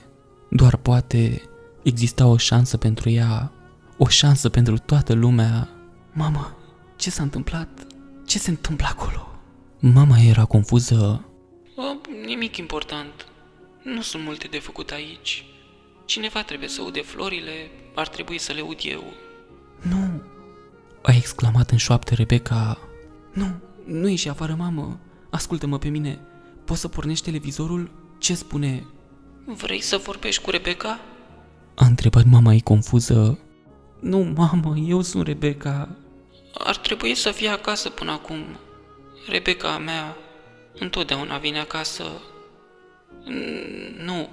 [0.50, 1.42] doar poate,
[1.84, 3.52] exista o șansă pentru ea,
[3.98, 5.70] o șansă pentru toată lumea.
[6.14, 6.58] Mama,
[6.96, 7.88] ce s-a întâmplat?
[8.26, 9.28] Ce se întâmplă acolo?
[9.80, 11.26] Mama era confuză.
[11.76, 13.26] O, nimic important.
[13.84, 15.46] Nu sunt multe de făcut aici.
[16.10, 19.04] Cineva trebuie să ude florile, ar trebui să le ud eu.
[19.82, 20.22] Nu,
[21.02, 22.78] a exclamat în șoaptă Rebecca.
[23.34, 25.00] Nu, nu ieși afară, mamă.
[25.30, 26.20] Ascultă-mă pe mine.
[26.66, 27.92] Poți să pornești televizorul?
[28.18, 28.86] Ce spune?
[29.46, 31.00] Vrei să vorbești cu Rebecca?
[31.76, 33.40] A întrebat mama ei confuză.
[34.00, 35.90] Nu, mamă, eu sunt Rebecca.
[36.54, 38.40] Ar trebui să fie acasă până acum.
[39.28, 40.16] Rebecca a mea
[40.80, 42.04] întotdeauna vine acasă.
[44.06, 44.30] Nu,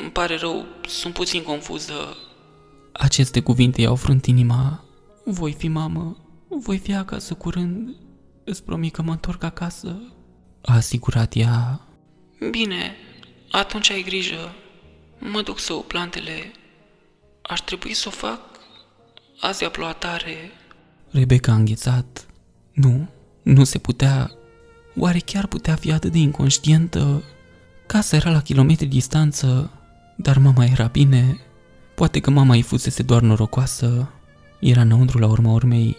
[0.00, 2.16] îmi pare rău, sunt puțin confuză.
[2.92, 4.84] Aceste cuvinte i-au frânt inima.
[5.24, 6.16] Voi fi mamă,
[6.48, 7.96] voi fi acasă curând.
[8.44, 10.00] Îți promit că mă întorc acasă.
[10.62, 11.80] A asigurat ea.
[12.50, 12.96] Bine,
[13.50, 14.54] atunci ai grijă.
[15.18, 16.52] Mă duc să o plantele.
[17.42, 18.40] Ar trebui să o fac.
[19.40, 20.50] Azi a plouat tare.
[21.10, 22.26] Rebecca a înghețat.
[22.72, 23.08] Nu,
[23.42, 24.30] nu se putea.
[24.96, 27.22] Oare chiar putea fi atât de inconștientă?
[27.88, 29.70] Casa era la kilometri distanță,
[30.16, 31.38] dar mama era bine.
[31.94, 34.10] Poate că mama îi fusese doar norocoasă.
[34.60, 35.96] Era înăuntru la urma urmei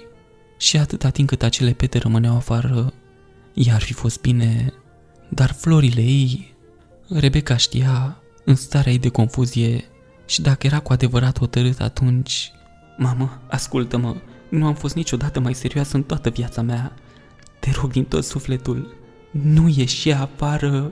[0.57, 2.93] și atâta timp cât acele pete rămâneau afară,
[3.53, 4.73] ea ar fi fost bine.
[5.29, 6.55] dar florile ei...
[7.07, 9.83] Rebecca știa, în starea ei de confuzie,
[10.25, 12.51] și dacă era cu adevărat hotărât atunci...
[12.97, 14.15] Mamă, ascultă-mă,
[14.49, 16.93] nu am fost niciodată mai serioasă în toată viața mea.
[17.59, 18.95] Te rog din tot sufletul,
[19.31, 20.91] nu ieși afară.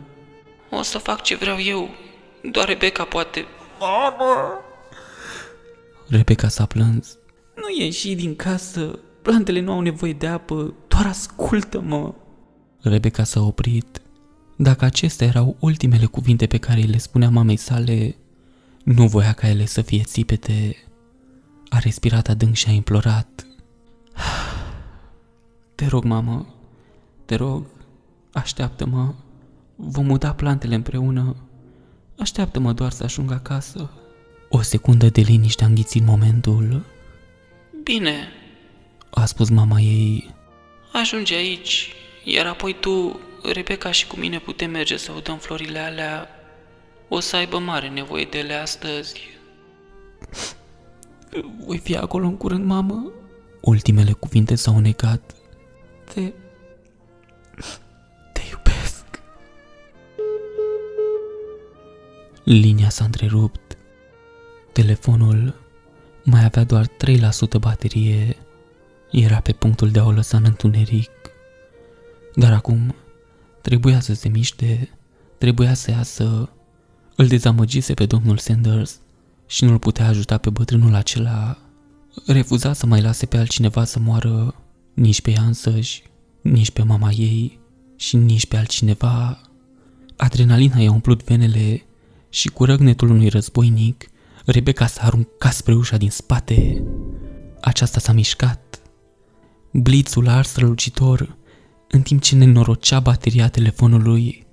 [0.70, 1.90] O să fac ce vreau eu.
[2.52, 3.46] Doar Rebecca poate...
[6.08, 7.18] Rebecca s-a plâns.
[7.56, 12.14] Nu ieși din casă, plantele nu au nevoie de apă, doar ascultă-mă.
[12.82, 14.02] Rebecca s-a oprit.
[14.56, 18.16] Dacă acestea erau ultimele cuvinte pe care le spunea mamei sale,
[18.84, 20.76] nu voia ca ele să fie țipete.
[21.70, 23.48] A respirat adânc și a implorat.
[25.76, 26.56] Te rog, mamă,
[27.26, 27.66] te rog,
[28.34, 29.14] așteaptă-mă.
[29.80, 31.36] Vom muta plantele împreună.
[32.20, 33.90] Așteaptă-mă doar să ajung acasă.
[34.50, 36.86] O secundă de liniște a înghițit momentul.
[37.84, 38.28] Bine,
[39.10, 40.34] A spus mama ei.
[40.94, 43.20] ajunge aici, iar apoi tu,
[43.54, 46.28] Rebecca și cu mine putem merge să udăm florile alea.
[47.08, 49.20] O să aibă mare nevoie de ele astăzi.
[51.66, 53.12] Voi fi acolo în curând, mamă?
[53.62, 55.36] Ultimele cuvinte s-au necat.
[56.14, 56.22] Te...
[56.22, 56.34] Te
[62.48, 63.78] Linia s-a întrerupt.
[64.74, 65.56] Telefonul
[66.24, 66.90] mai avea doar 3%
[67.60, 68.38] baterie.
[69.12, 71.12] Era pe punctul de a o lăsa în întuneric.
[72.36, 72.96] Dar acum
[73.62, 74.90] trebuia să se miște,
[75.38, 76.50] trebuia să iasă.
[77.16, 79.00] Îl dezamăgise pe domnul Sanders
[79.48, 81.58] și nu-l putea ajuta pe bătrânul acela.
[82.26, 84.56] Refuza să mai lase pe altcineva să moară,
[84.94, 86.04] nici pe ea însăși,
[86.42, 87.60] nici pe mama ei
[87.96, 89.42] și nici pe altcineva.
[90.18, 91.82] Adrenalina i-a umplut venele
[92.30, 94.10] și cu răgnetul unui războinic,
[94.46, 96.84] Rebecca s-a aruncat spre ușa din spate.
[97.62, 98.82] Aceasta s-a mișcat.
[99.72, 101.38] Blițul a ars strălucitor,
[101.88, 104.46] în timp ce nenorocea bateria telefonului.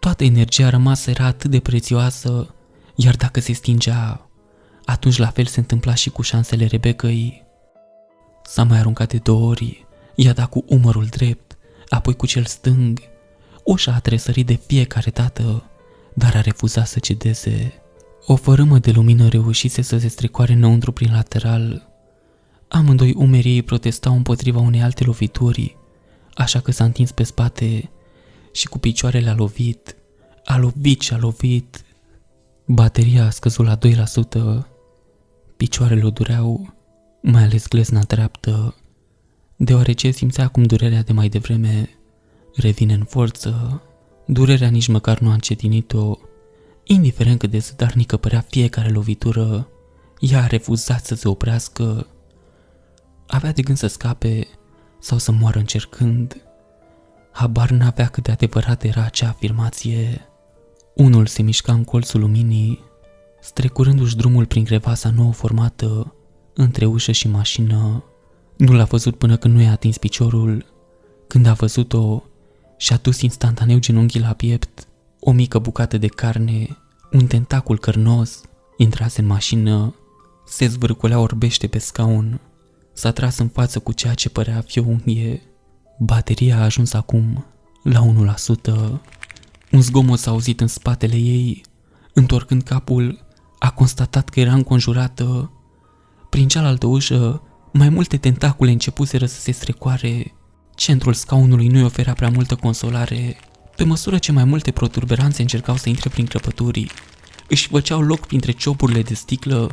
[0.00, 2.54] Toată energia rămasă era atât de prețioasă,
[2.94, 4.30] iar dacă se stingea,
[4.84, 7.42] atunci la fel se întâmpla și cu șansele Rebecăi.
[8.44, 13.00] S-a mai aruncat de două ori, i-a dat cu umărul drept, apoi cu cel stâng.
[13.64, 15.70] Ușa a tresărit de fiecare dată,
[16.14, 17.72] dar a refuzat să cedeze.
[18.26, 21.88] O fărâmă de lumină reușise să se strecoare înăuntru prin lateral.
[22.68, 25.76] Amândoi umerii ei protestau împotriva unei alte lovituri,
[26.34, 27.90] așa că s-a întins pe spate
[28.52, 29.96] și cu picioarele a lovit,
[30.44, 31.84] a lovit și a lovit.
[32.66, 34.66] Bateria a scăzut la 2%,
[35.56, 36.74] picioarele o dureau,
[37.22, 38.74] mai ales glezna dreaptă,
[39.56, 41.88] deoarece simțea cum durerea de mai devreme
[42.54, 43.82] revine în forță.
[44.32, 46.18] Durerea nici măcar nu a încetinit-o,
[46.84, 49.68] indiferent cât de zădarnică părea fiecare lovitură,
[50.18, 52.06] ea a refuzat să se oprească.
[53.26, 54.46] Avea de gând să scape
[55.00, 56.36] sau să moară încercând.
[57.32, 60.28] Habar n-avea cât de adevărat era acea afirmație.
[60.94, 62.80] Unul se mișca în colțul luminii,
[63.40, 66.14] strecurându-și drumul prin crevasa nouă formată
[66.54, 68.04] între ușă și mașină.
[68.56, 70.64] Nu l-a văzut până când nu i-a atins piciorul.
[71.26, 72.22] Când a văzut-o,
[72.82, 74.88] și-a dus instantaneu genunchii la piept,
[75.20, 76.76] o mică bucată de carne,
[77.12, 78.40] un tentacul cărnos,
[78.76, 79.94] intrase în mașină,
[80.46, 82.40] se zvârcolea orbește pe scaun,
[82.92, 85.42] s-a tras în față cu ceea ce părea a fi o unghie.
[85.98, 87.44] Bateria a ajuns acum
[87.82, 89.00] la 1%.
[89.72, 91.64] Un zgomot s-a auzit în spatele ei.
[92.12, 93.24] Întorcând capul,
[93.58, 95.52] a constatat că era înconjurată.
[96.30, 100.34] Prin cealaltă ușă, mai multe tentacule începuseră să se strecoare.
[100.74, 103.36] Centrul scaunului nu-i oferea prea multă consolare.
[103.76, 106.86] Pe măsură ce mai multe protuberanțe încercau să intre prin crăpături,
[107.48, 109.70] își făceau loc printre ciopurile de sticlă,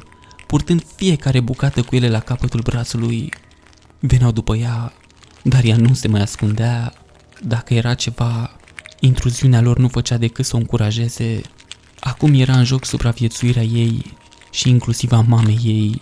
[0.48, 3.34] purtând fiecare bucată cu ele la capătul brațului.
[4.00, 4.94] Veneau după ea,
[5.42, 6.94] dar ea nu se mai ascundea.
[7.44, 8.56] Dacă era ceva,
[9.00, 11.42] intruziunea lor nu făcea decât să o încurajeze.
[12.00, 14.18] Acum era în joc supraviețuirea ei
[14.52, 16.00] și inclusiv a mamei ei.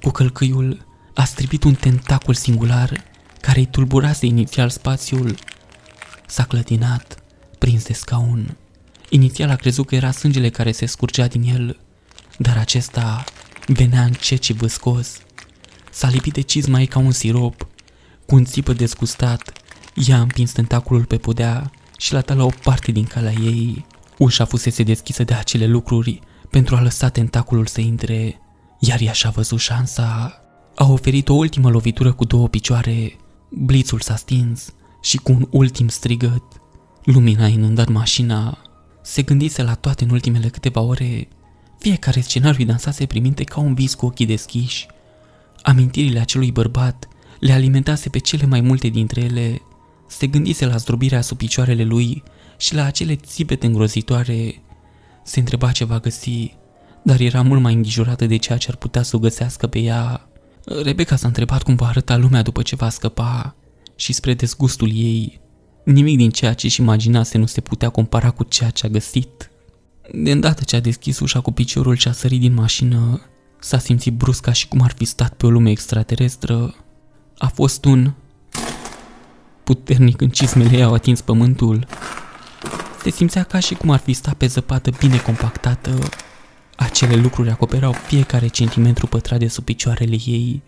[0.00, 3.04] Cu călcâiul a stripit un tentacul singular
[3.40, 5.34] care îi tulburase inițial spațiul.
[6.26, 7.22] S-a clătinat,
[7.58, 8.56] prins de scaun.
[9.08, 11.78] Inițial a crezut că era sângele care se scurgea din el,
[12.38, 13.24] dar acesta
[13.66, 15.18] venea încet și vâscos.
[15.90, 17.66] S-a lipit de cizma ei ca un sirop.
[18.26, 19.52] Cu un țipă dezgustat,
[19.94, 23.86] ea a împins tentaculul pe podea și l-a dat la o parte din calea ei.
[24.18, 26.20] Ușa fusese deschisă de acele lucruri
[26.50, 28.40] pentru a lăsa tentaculul să intre,
[28.78, 30.40] iar ea și-a văzut șansa.
[30.74, 33.16] A oferit o ultimă lovitură cu două picioare,
[33.48, 36.42] blițul s-a stins și cu un ultim strigăt,
[37.04, 38.58] lumina a inundat mașina.
[39.02, 41.28] Se gândise la toate în ultimele câteva ore,
[41.78, 44.86] fiecare scenariu dansase priminte ca un vis cu ochii deschiși.
[45.62, 47.08] Amintirile acelui bărbat
[47.40, 49.62] le alimentase pe cele mai multe dintre ele.
[50.08, 52.22] Se gândise la zdrobirea sub picioarele lui
[52.56, 54.62] și la acele țipete îngrozitoare
[55.24, 56.54] se întreba ce va găsi,
[57.02, 60.27] dar era mult mai îngrijorată de ceea ce ar putea să o găsească pe ea.
[60.68, 63.54] Rebecca s-a întrebat cum va arăta lumea după ce va scăpa
[63.96, 65.40] și spre dezgustul ei,
[65.84, 69.50] nimic din ceea ce își imaginase nu se putea compara cu ceea ce a găsit.
[70.12, 73.20] De îndată ce a deschis ușa cu piciorul și a sărit din mașină,
[73.60, 76.74] s-a simțit brusc ca și cum ar fi stat pe o lume extraterestră.
[77.38, 78.12] A fost un
[79.64, 81.86] puternic când cizmele ei au atins pământul.
[83.02, 85.98] Se simțea ca și cum ar fi stat pe zăpadă bine compactată.
[86.78, 90.62] Acele lucruri acoperau fiecare centimetru pătrat de sub picioarele ei.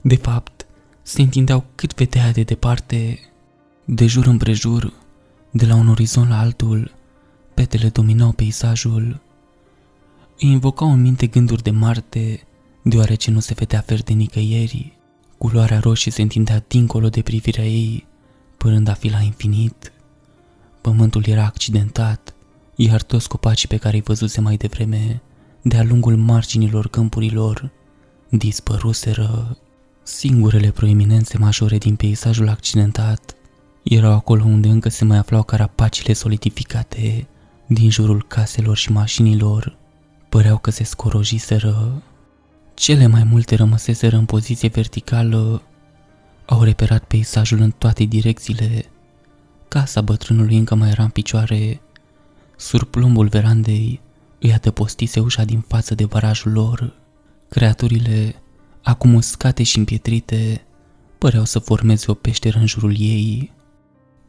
[0.00, 0.66] De fapt,
[1.02, 3.18] se întindeau cât vedea de departe.
[3.84, 4.92] De jur împrejur,
[5.50, 6.94] de la un orizont la altul,
[7.54, 9.20] petele dominau peisajul.
[10.40, 12.46] Îi invocau în minte gânduri de Marte,
[12.82, 14.98] deoarece nu se vedea verde nicăieri.
[15.38, 18.06] Culoarea roșie se întindea dincolo de privirea ei,
[18.56, 19.92] părând a fi la infinit.
[20.80, 22.34] Pământul era accidentat,
[22.74, 25.22] iar toți copacii pe care îi văzuse mai devreme,
[25.62, 27.70] de-a lungul marginilor câmpurilor,
[28.28, 29.56] dispăruseră.
[30.02, 33.34] Singurele proeminențe majore din peisajul accidentat
[33.82, 37.26] erau acolo unde încă se mai aflau carapacile solidificate
[37.66, 39.76] din jurul caselor și mașinilor.
[40.28, 42.02] Păreau că se scorojiseră.
[42.74, 45.62] Cele mai multe rămăseseră în poziție verticală
[46.46, 48.84] au reperat peisajul în toate direcțiile.
[49.68, 51.80] Casa bătrânului încă mai era în picioare.
[52.56, 54.00] Surplumbul verandei
[54.40, 56.92] îi adăpostise ușa din față de barajul lor.
[57.48, 58.34] Creaturile,
[58.82, 60.64] acum uscate și împietrite,
[61.18, 63.52] păreau să formeze o peșteră în jurul ei.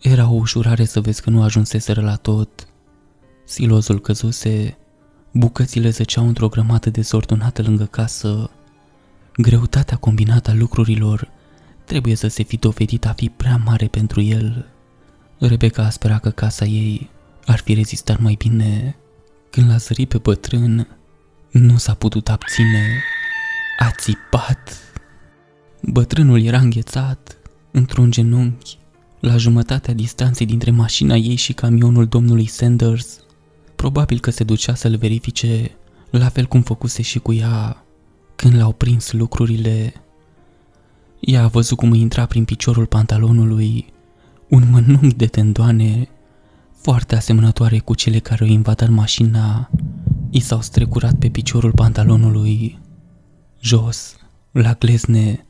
[0.01, 2.67] Era o ușurare să vezi că nu ajunseseră la tot.
[3.45, 4.77] Silozul căzuse,
[5.31, 8.49] bucățile zăceau într-o grămadă dezordonată lângă casă.
[9.37, 11.29] Greutatea combinată a lucrurilor
[11.85, 14.65] trebuie să se fi dovedit a fi prea mare pentru el.
[15.37, 17.09] Rebecca a sperat că casa ei
[17.45, 18.95] ar fi rezistat mai bine.
[19.51, 20.87] Când l-a zărit pe bătrân,
[21.51, 23.03] nu s-a putut abține.
[23.77, 24.77] A țipat.
[25.81, 27.37] Bătrânul era înghețat
[27.71, 28.77] într-un genunchi,
[29.19, 33.19] la jumătatea distanței dintre mașina ei și camionul domnului Sanders.
[33.75, 35.71] Probabil că se ducea să-l verifice,
[36.09, 37.85] la fel cum făcuse și cu ea,
[38.35, 39.93] când l-au prins lucrurile
[41.19, 43.85] ea a văzut cum îi intra prin piciorul pantalonului
[44.49, 46.09] un mănunchi de tendoane
[46.81, 49.69] foarte asemănătoare cu cele care au invadat mașina,
[50.29, 52.79] i s-au strecurat pe piciorul pantalonului,
[53.59, 54.15] jos,
[54.51, 55.45] la glezne,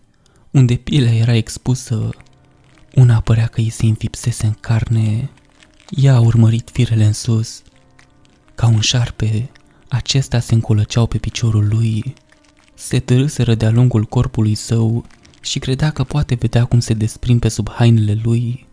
[0.51, 2.09] unde pielea era expusă,
[2.95, 5.29] una părea că îi se înfipsese în carne.
[5.89, 7.61] Ea a urmărit firele în sus.
[8.55, 9.49] Ca un șarpe,
[9.89, 12.13] acestea se încolăceau pe piciorul lui.
[12.73, 15.05] Se târâseră de-a lungul corpului său
[15.41, 18.69] și credea că poate vedea cum se desprind pe sub hainele lui.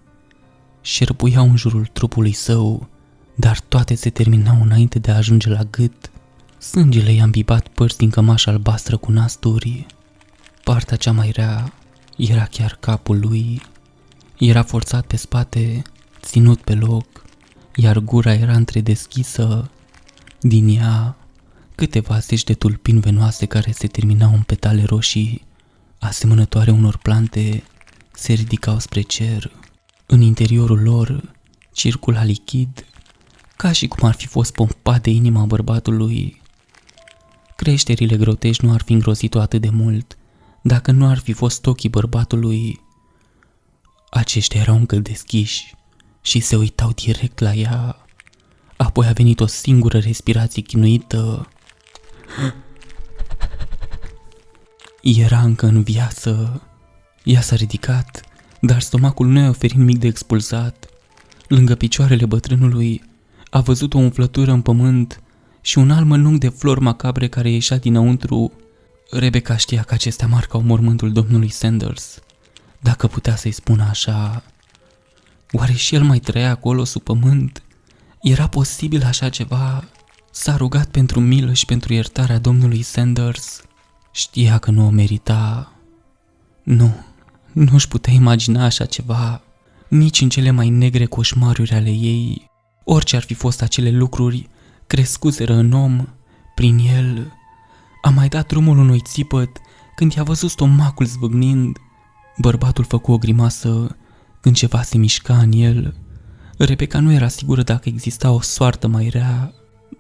[0.89, 2.89] Șerpuiau în jurul trupului său,
[3.35, 6.11] dar toate se terminau înainte de a ajunge la gât.
[6.59, 9.87] Sângele i-a îmbibat părți din cămașa albastră cu nasturi.
[10.65, 11.73] Partea cea mai rea
[12.17, 13.63] era chiar capul lui.
[14.39, 15.83] Era forțat pe spate,
[16.23, 17.25] ținut pe loc,
[17.75, 19.71] iar gura era întredeschisă.
[20.41, 21.17] Din ea,
[21.75, 25.45] câteva zeci de tulpini venoase care se terminau în petale roșii
[25.99, 27.63] asemănătoare unor plante,
[28.13, 29.51] se ridicau spre cer.
[30.11, 31.33] În interiorul lor
[31.73, 32.87] circula lichid,
[33.57, 36.41] ca și cum ar fi fost pompat de inima bărbatului.
[37.57, 40.19] Creșterile grotești nu ar fi îngrozit-o atât de mult
[40.63, 42.81] dacă nu ar fi fost ochii bărbatului.
[44.11, 45.75] Aceștia erau încă deschiși
[46.21, 48.07] și se uitau direct la ea.
[48.77, 51.49] Apoi a venit o singură respirație chinuită.
[55.03, 56.63] Era încă în viață.
[57.25, 58.28] Ea s-a ridicat,
[58.61, 60.87] dar stomacul nu i-a oferit nimic de expulsat.
[61.49, 63.03] Lângă picioarele bătrânului
[63.51, 65.23] a văzut o umflătură în pământ
[65.61, 68.53] și un alt mănunc de flori macabre care ieșea dinăuntru.
[69.11, 72.19] Rebecca știa că acestea marcau mormântul domnului Sanders.
[72.81, 74.43] Dacă putea să-i spună așa,
[75.53, 77.63] oare și el mai trăia acolo sub pământ?
[78.23, 79.85] Era posibil așa ceva?
[80.31, 83.63] S-a rugat pentru milă și pentru iertarea domnului Sanders.
[84.13, 85.73] Știa că nu o merita.
[86.63, 86.97] Nu,
[87.53, 89.43] nu își putea imagina așa ceva,
[89.89, 92.51] nici în cele mai negre coșmaruri ale ei.
[92.85, 94.49] Orice ar fi fost acele lucruri,
[94.87, 96.07] crescuseră în om,
[96.55, 97.33] prin el.
[98.03, 99.51] A mai dat drumul unui țipăt
[99.97, 101.79] când i-a văzut stomacul zvâgnind.
[102.37, 103.97] Bărbatul făcu o grimasă
[104.41, 105.95] când ceva se mișca în el.
[106.59, 109.53] Rebecca nu era sigură dacă exista o soartă mai rea.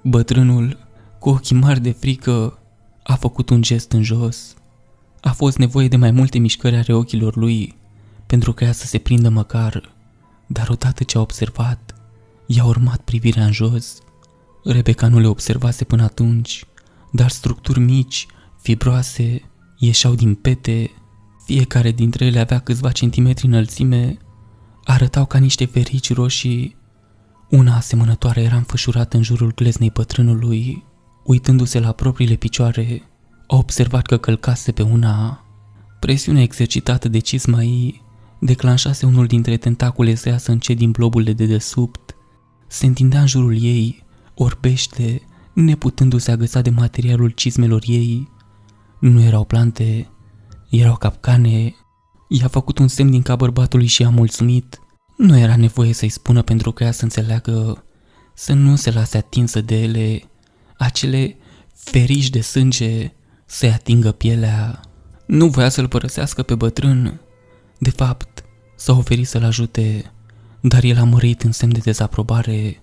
[0.03, 0.79] Bătrânul,
[1.19, 2.59] cu ochii mari de frică,
[3.03, 4.55] a făcut un gest în jos.
[5.21, 7.77] A fost nevoie de mai multe mișcări ale ochilor lui
[8.27, 9.95] pentru ca ea să se prindă măcar,
[10.47, 11.99] dar odată ce a observat,
[12.51, 13.99] I-a urmat privirea în jos.
[14.65, 16.65] Rebecca nu le observase până atunci,
[17.13, 18.27] dar structuri mici,
[18.61, 19.43] fibroase,
[19.79, 20.91] ieșeau din pete,
[21.45, 24.17] fiecare dintre ele avea câțiva centimetri înălțime,
[24.85, 26.77] arătau ca niște ferici roșii.
[27.51, 30.85] Una asemănătoare era înfășurată în jurul gleznei bătrânului.
[31.25, 33.03] Uitându-se la propriile picioare,
[33.49, 35.45] a observat că călcase pe una.
[36.01, 38.07] Presiunea exercitată de cisma ei
[38.39, 42.17] declanșase unul dintre tentacule să iasă încet din blobul de dedesubt.
[42.67, 45.23] Se întindea în jurul ei, orbește,
[45.53, 48.29] neputându-se agăța de materialul cizmelor ei.
[49.01, 50.11] Nu erau plante,
[50.71, 51.75] erau capcane.
[52.29, 54.81] I-a făcut un semn din ca bărbatului și a mulțumit.
[55.17, 57.85] Nu era nevoie să-i spună pentru că ea să înțeleagă
[58.35, 60.23] să nu se lase atinsă de ele,
[60.77, 61.37] acele
[61.75, 63.13] feriși de sânge
[63.51, 64.81] să-i atingă pielea.
[65.27, 67.21] Nu voia să-l părăsească pe bătrân.
[67.79, 68.45] De fapt,
[68.77, 70.13] s-a oferit să-l ajute,
[70.61, 72.83] dar el a mărit în semn de dezaprobare.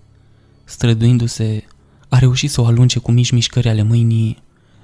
[0.64, 1.64] Străduindu-se,
[2.10, 4.44] a reușit să o alunge cu mici mișcări ale mâinii.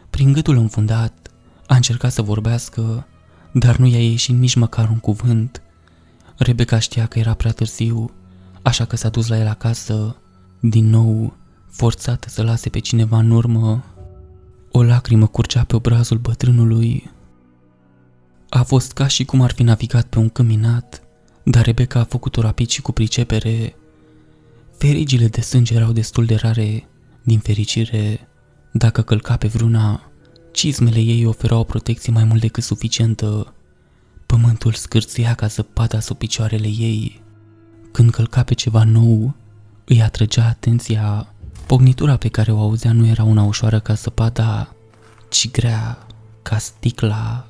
[0.09, 1.32] Prin gâtul înfundat,
[1.67, 3.07] a încercat să vorbească,
[3.51, 5.61] dar nu i-a ieșit nici măcar un cuvânt.
[6.38, 8.11] Rebecca știa că era prea târziu,
[8.61, 10.15] așa că s-a dus la el acasă,
[10.59, 11.34] din nou,
[11.69, 13.84] forțată să lase pe cineva în urmă.
[14.72, 17.11] O lacrimă curgea pe obrazul bătrânului.
[18.49, 21.03] A fost ca și cum ar fi navigat pe un căminat,
[21.43, 23.76] dar Rebecca a făcut-o rapid și cu pricepere.
[24.78, 26.88] Ferigile de sânge erau destul de rare,
[27.24, 28.28] din fericire,
[28.72, 30.11] dacă călca pe vreuna,
[30.51, 33.53] cizmele ei oferau o protecție mai mult decât suficientă.
[34.26, 37.22] Pământul scârția ca zăpada sub picioarele ei.
[37.91, 39.36] Când călca pe ceva nou,
[39.86, 41.30] îi atrăgea atenția.
[41.72, 44.76] Pognitura pe care o auzea nu era una ușoară ca zăpada,
[45.30, 46.07] ci grea
[46.41, 47.47] ca sticla.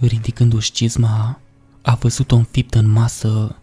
[0.00, 1.40] Ridicându-și cizma,
[1.82, 3.56] a văzut-o înfiptă în masă.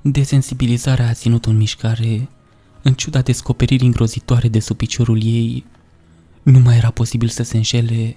[0.00, 2.28] Desensibilizarea a ținut în mișcare,
[2.82, 5.64] în ciuda descoperirii îngrozitoare de sub piciorul ei.
[6.42, 8.16] Nu mai era posibil să se înșele,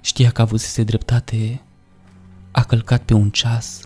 [0.00, 1.62] știa că avusese dreptate.
[2.50, 3.80] A călcat pe un ceas,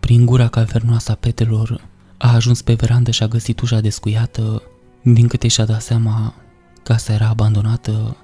[0.00, 4.62] prin gura cavernoasă a petelor, a ajuns pe verandă și a găsit ușa descuiată.
[5.02, 6.34] Din câte și-a dat seama,
[6.82, 8.16] casa era abandonată.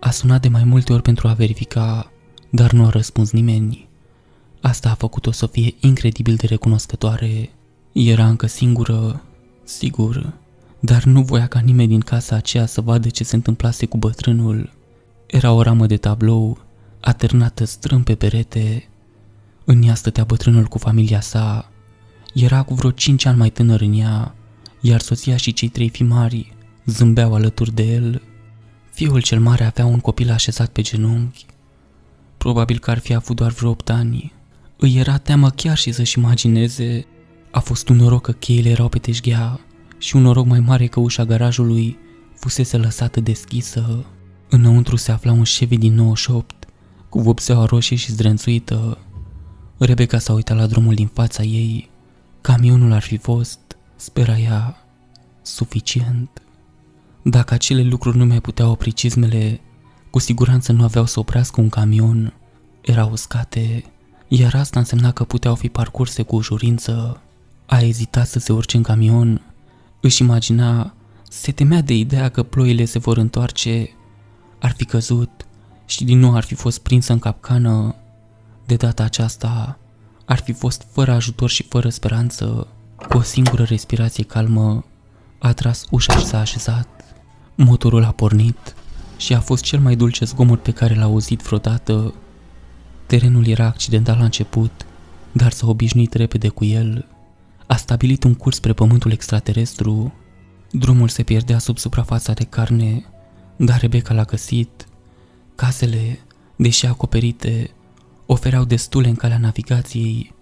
[0.00, 2.12] A sunat de mai multe ori pentru a verifica,
[2.50, 3.88] dar nu a răspuns nimeni.
[4.60, 7.50] Asta a făcut-o să fie incredibil de recunoscătoare.
[7.92, 9.22] Era încă singură,
[9.64, 10.32] sigur,
[10.80, 14.72] dar nu voia ca nimeni din casa aceea să vadă ce se întâmplase cu bătrânul.
[15.26, 16.58] Era o ramă de tablou,
[17.00, 18.88] atârnată strâm pe perete.
[19.64, 21.70] În ea stătea bătrânul cu familia sa.
[22.34, 24.34] Era cu vreo cinci ani mai tânăr în ea,
[24.86, 26.52] iar soția și cei trei fii mari
[26.84, 28.22] zâmbeau alături de el.
[28.92, 31.46] Fiul cel mare avea un copil așezat pe genunchi.
[32.36, 34.32] Probabil că ar fi avut doar vreo opt ani.
[34.76, 37.06] Îi era teamă chiar și să-și imagineze.
[37.50, 39.60] A fost un noroc că cheile erau pe teșghea
[39.98, 41.98] și un noroc mai mare că ușa garajului
[42.34, 44.04] fusese lăsată deschisă.
[44.48, 46.66] Înăuntru se afla un Chevy din 98,
[47.08, 48.98] cu vopseaua roșie și zdrențuită.
[49.78, 51.88] Rebecca s-a uitat la drumul din fața ei.
[52.40, 53.58] Camionul ar fi fost,
[53.96, 54.76] spera ea,
[55.42, 56.42] suficient.
[57.22, 59.60] Dacă acele lucruri nu mai puteau opri cizmele,
[60.10, 62.32] cu siguranță nu aveau să oprească un camion.
[62.80, 63.84] Erau uscate,
[64.28, 67.20] iar asta însemna că puteau fi parcurse cu ușurință.
[67.66, 69.42] A ezitat să se urce în camion,
[70.00, 70.94] își imagina,
[71.28, 73.90] se temea de ideea că ploile se vor întoarce,
[74.60, 75.46] ar fi căzut
[75.86, 77.94] și din nou ar fi fost prinsă în capcană.
[78.66, 79.78] De data aceasta
[80.24, 82.68] ar fi fost fără ajutor și fără speranță.
[82.96, 84.84] Cu o singură respirație calmă,
[85.38, 86.88] a tras ușa și s-a așezat.
[87.54, 88.74] Motorul a pornit
[89.16, 92.14] și a fost cel mai dulce zgomot pe care l-a auzit vreodată.
[93.06, 94.86] Terenul era accidental la început,
[95.32, 97.06] dar s-a obișnuit repede cu el.
[97.66, 100.12] A stabilit un curs spre pământul extraterestru.
[100.70, 103.04] Drumul se pierdea sub suprafața de carne,
[103.56, 104.86] dar Rebecca l-a găsit.
[105.54, 106.18] Casele,
[106.56, 107.70] deși acoperite,
[108.26, 110.34] ofereau destule în calea navigației.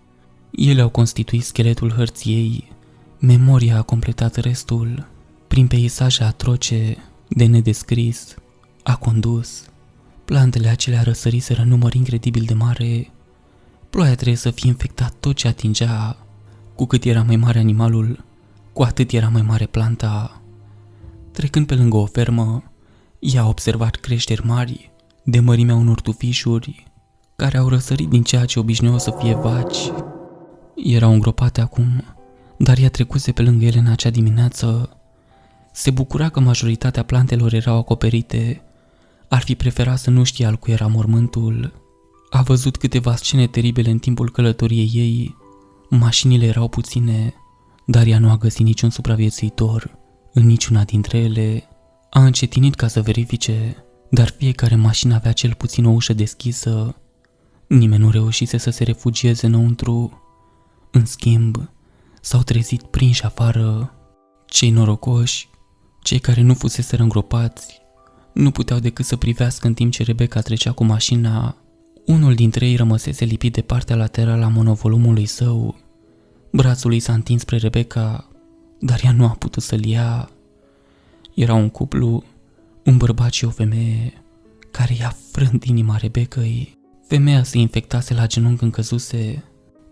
[0.56, 2.72] Ele au constituit scheletul hărției.
[3.18, 5.06] Memoria a completat restul.
[5.48, 6.97] Prin peisaje atroce,
[7.28, 8.35] de nedescris,
[8.82, 9.64] a condus.
[10.24, 13.10] Plantele acelea răsăriseră în număr incredibil de mare.
[13.90, 16.16] Ploaia trebuie să fie infectat tot ce atingea.
[16.74, 18.24] Cu cât era mai mare animalul,
[18.72, 20.43] cu atât era mai mare planta.
[21.32, 22.62] Trecând pe lângă o fermă,
[23.18, 24.93] ea a observat creșteri mari,
[25.24, 26.85] de mărimea unor tufișuri,
[27.36, 29.78] care au răsărit din ceea ce obișnuiau să fie vaci.
[30.74, 32.05] Erau îngropate acum,
[32.56, 34.96] dar ea trecuse pe lângă ele în acea dimineață.
[35.72, 38.62] Se bucura că majoritatea plantelor erau acoperite.
[39.28, 41.72] Ar fi preferat să nu știe al cui era mormântul.
[42.30, 45.36] A văzut câteva scene teribile în timpul călătoriei ei.
[45.90, 47.34] Mașinile erau puține,
[47.86, 49.98] dar ea nu a găsit niciun supraviețuitor
[50.32, 51.68] în niciuna dintre ele.
[52.10, 53.76] A încetinit ca să verifice,
[54.10, 56.96] dar fiecare mașină avea cel puțin o ușă deschisă.
[57.66, 60.23] Nimeni nu reușise să se refugieze înăuntru.
[60.96, 61.70] În schimb,
[62.20, 63.94] s-au trezit prinși afară.
[64.46, 65.48] Cei norocoși,
[66.02, 67.80] cei care nu fusese îngropați,
[68.34, 71.56] nu puteau decât să privească în timp ce Rebecca trecea cu mașina.
[72.06, 75.76] Unul dintre ei rămăsese lipit de partea laterală a monovolumului său.
[76.52, 78.28] Brațul lui s-a întins spre Rebecca,
[78.80, 80.30] dar ea nu a putut să-l ia.
[81.34, 82.24] Era un cuplu,
[82.84, 84.12] un bărbat și o femeie,
[84.70, 86.78] care i-a frânt inima Rebecăi.
[87.06, 89.44] Femeia se infectase la genunchi când căzuse.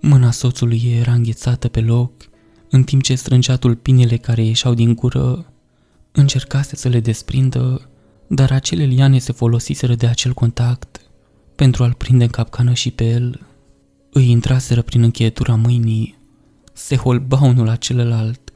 [0.04, 2.12] Mâna soțului ei era înghețată pe loc,
[2.70, 5.52] în timp ce strângea tulpinile care ieșeau din gură.
[6.12, 7.90] Încercase să le desprindă,
[8.26, 11.00] dar acele liane se folosiseră de acel contact
[11.56, 13.40] pentru a-l prinde în capcană și pe el.
[14.12, 16.18] Îi intraseră prin încheietura mâinii,
[16.72, 18.52] se holba unul la celălalt.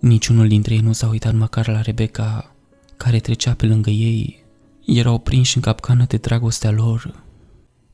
[0.00, 2.54] Niciunul dintre ei nu s-a uitat măcar la Rebecca,
[2.96, 4.44] care trecea pe lângă ei.
[4.86, 7.24] Erau prinși în capcană de dragostea lor.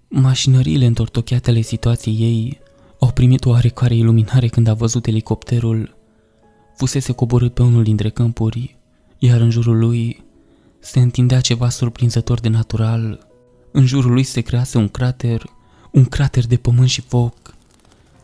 [0.08, 2.66] Mașinăriile întortocheate ale situației ei
[2.98, 5.96] au primit o oarecare iluminare când a văzut elicopterul.
[6.76, 8.76] Fusese coborât pe unul dintre câmpuri,
[9.18, 10.24] iar în jurul lui
[10.78, 13.26] se întindea ceva surprinzător de natural.
[13.70, 15.42] În jurul lui se crease un crater,
[15.90, 17.34] un crater de pământ și foc.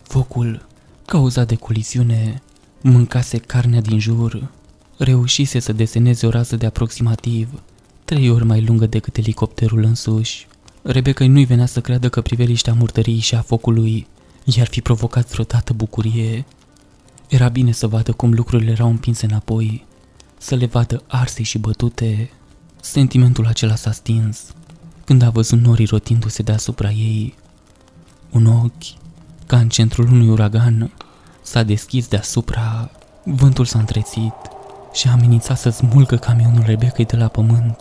[0.02, 0.66] Focul,
[1.06, 2.42] cauzat de coliziune,
[2.80, 4.50] mâncase carnea din jur.
[4.96, 7.62] Reușise să deseneze o rază de aproximativ
[8.04, 10.46] trei ori mai lungă decât elicopterul însuși.
[10.82, 14.06] Rebecca nu-i venea să creadă că priveliștea murdăriei și a focului
[14.44, 16.44] i-ar fi provocat vreodată bucurie.
[17.28, 19.86] Era bine să vadă cum lucrurile erau împinse înapoi,
[20.38, 22.30] să le vadă arse și bătute.
[22.80, 24.54] Sentimentul acela s-a stins
[25.04, 27.34] când a văzut norii rotindu-se deasupra ei.
[28.30, 29.00] Un ochi,
[29.46, 30.92] ca în centrul unui uragan,
[31.42, 32.90] s-a deschis deasupra,
[33.24, 34.34] vântul s-a întrețit
[34.92, 37.76] și a amenințat să smulgă camionul Rebecăi de la pământ.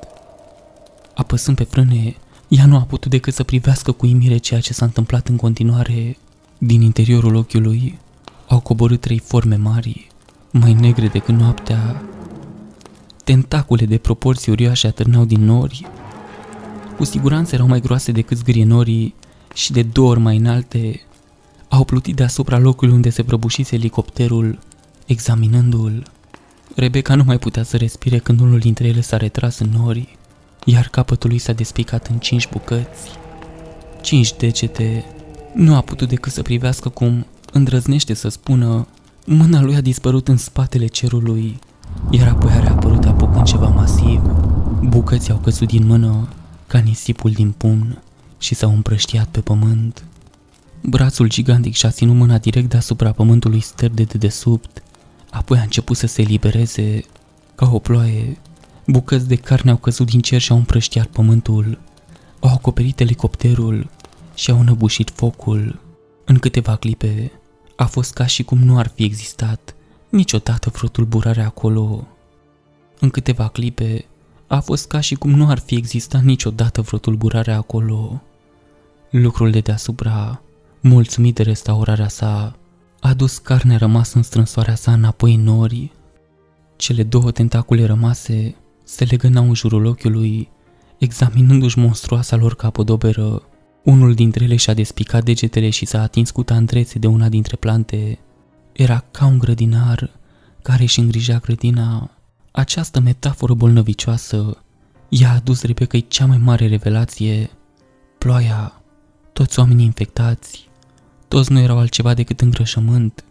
[1.15, 2.15] Apăsând pe frâne,
[2.48, 6.18] ea nu a putut decât să privească cu imire ceea ce s-a întâmplat în continuare.
[6.65, 7.99] Din interiorul ochiului
[8.48, 10.07] au coborât trei forme mari,
[10.52, 12.03] mai negre decât noaptea.
[13.23, 15.85] Tentacule de proporții uriașe atârnau din nori.
[16.98, 19.15] Cu siguranță erau mai groase decât zgrienorii
[19.53, 21.02] și de două ori mai înalte.
[21.68, 24.60] Au plutit deasupra locului unde se prăbușise elicopterul,
[25.06, 26.03] examinându-l.
[26.76, 30.18] Rebecca nu mai putea să respire când unul dintre ele s-a retras în nori,
[30.65, 33.10] iar capătul lui s-a despicat în cinci bucăți.
[34.02, 35.06] Cinci degete.
[35.53, 38.88] Nu a putut decât să privească cum îndrăznește să spună
[39.25, 41.59] mâna lui a dispărut în spatele cerului,
[42.09, 44.21] iar apoi a reapărut apucând ceva masiv.
[44.81, 46.27] Bucăți au căzut din mână
[46.67, 48.01] ca nisipul din pumn
[48.38, 50.03] și s-au împrăștiat pe pământ.
[50.81, 54.84] Brațul gigantic și-a ținut mâna direct deasupra pământului sterb de dedesubt,
[55.30, 57.03] apoi a început să se elibereze
[57.55, 58.38] ca o ploaie.
[58.88, 61.80] Bucăți de carne au căzut din cer și au împrăștiat pământul,
[62.39, 63.89] au acoperit elicopterul
[64.35, 65.80] și au înăbușit focul.
[66.26, 67.31] În câteva clipe
[67.76, 69.76] a fost ca și cum nu ar fi existat
[70.10, 72.07] niciodată vreo tulburare acolo.
[72.99, 74.05] În câteva clipe
[74.47, 78.22] a fost ca și cum nu ar fi existat niciodată vreo tulburare acolo.
[79.10, 80.41] Lucrul de deasupra,
[80.80, 82.55] mulțumit de restaurarea sa,
[82.99, 85.91] a dus carnea rămasă în strânsoarea sa înapoi în nori.
[86.76, 90.49] Cele două tentacule rămase se legănau în jurul ochiului,
[90.97, 93.41] examinându-și monstruoasa lor capodoberă.
[93.84, 98.19] Unul dintre ele și-a despicat degetele și s-a atins cu tandrețe de una dintre plante.
[98.72, 100.10] Era ca un grădinar
[100.61, 102.11] care își îngrija grădina.
[102.51, 104.64] Această metaforă bolnăvicioasă
[105.10, 107.49] i-a adus Rebecăi cea mai mare revelație.
[108.18, 108.84] Ploaia,
[109.34, 110.69] toți oamenii infectați,
[111.27, 113.23] toți nu erau altceva decât îngrășământ.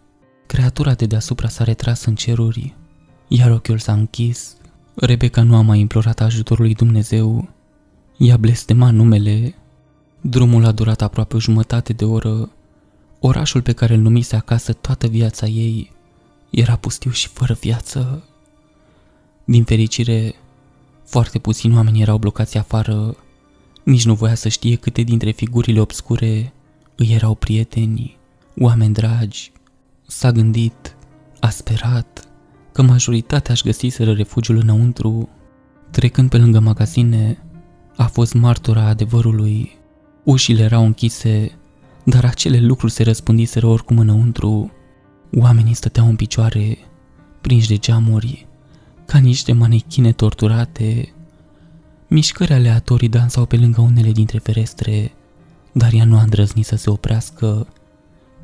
[0.45, 2.75] Creatura de deasupra s-a retras în ceruri,
[3.27, 4.55] iar ochiul s-a închis.
[4.95, 7.49] Rebecca nu a mai implorat ajutorul lui Dumnezeu.
[8.17, 9.55] I-a blestemat numele.
[10.25, 12.49] Drumul a durat aproape o jumătate de oră.
[13.19, 15.91] Orașul pe care îl numise acasă toată viața ei
[16.49, 18.23] era pustiu și fără viață.
[19.43, 20.35] Din fericire,
[21.05, 23.15] foarte puțini oameni erau blocați afară,
[23.83, 26.53] nici nu voia să știe câte dintre figurile obscure
[26.95, 28.17] îi erau prieteni,
[28.59, 29.51] oameni dragi.
[30.07, 30.95] S-a gândit,
[31.39, 32.27] a sperat,
[32.71, 35.29] că majoritatea își găsiseră refugiul înăuntru.
[35.91, 37.43] Trecând pe lângă magazine,
[37.95, 39.81] a fost martora adevărului.
[40.23, 41.51] Ușile erau închise,
[42.03, 44.71] dar acele lucruri se răspândiseră oricum înăuntru.
[45.35, 46.77] Oamenii stăteau în picioare,
[47.41, 48.47] prinși de geamuri,
[49.05, 51.13] ca niște manechine torturate.
[52.07, 55.11] Mișcări aleatorii dansau pe lângă unele dintre ferestre,
[55.71, 57.67] dar ea nu a îndrăznit să se oprească.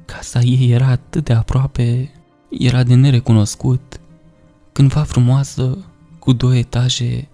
[0.05, 2.11] Casa ei era atât de aproape.
[2.49, 3.99] Era de nerecunoscut,
[4.71, 5.77] cândva frumoasă,
[6.19, 7.27] cu două etaje,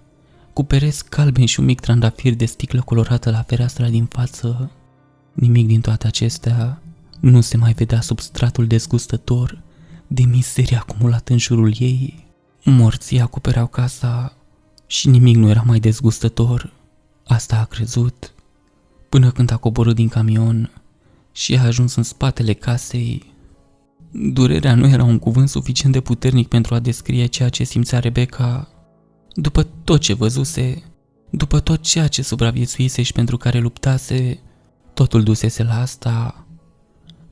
[0.55, 4.71] cu pereți calbe și un mic trandafir de sticlă colorată la fereastra din față.
[5.33, 6.81] Nimic din toate acestea
[7.19, 9.61] nu se mai vedea sub stratul dezgustător
[10.07, 12.25] de mizerie acumulat în jurul ei.
[12.63, 14.33] Morții acopereau casa
[14.87, 16.73] și nimic nu era mai dezgustător.
[17.25, 18.33] Asta a crezut
[19.09, 20.71] până când a coborât din camion
[21.31, 23.33] și a ajuns în spatele casei.
[24.11, 28.69] Durerea nu era un cuvânt suficient de puternic pentru a descrie ceea ce simțea Rebecca
[29.35, 30.83] după tot ce văzuse,
[31.29, 34.39] după tot ceea ce supraviețuise și pentru care luptase,
[34.93, 36.45] totul dusese la asta.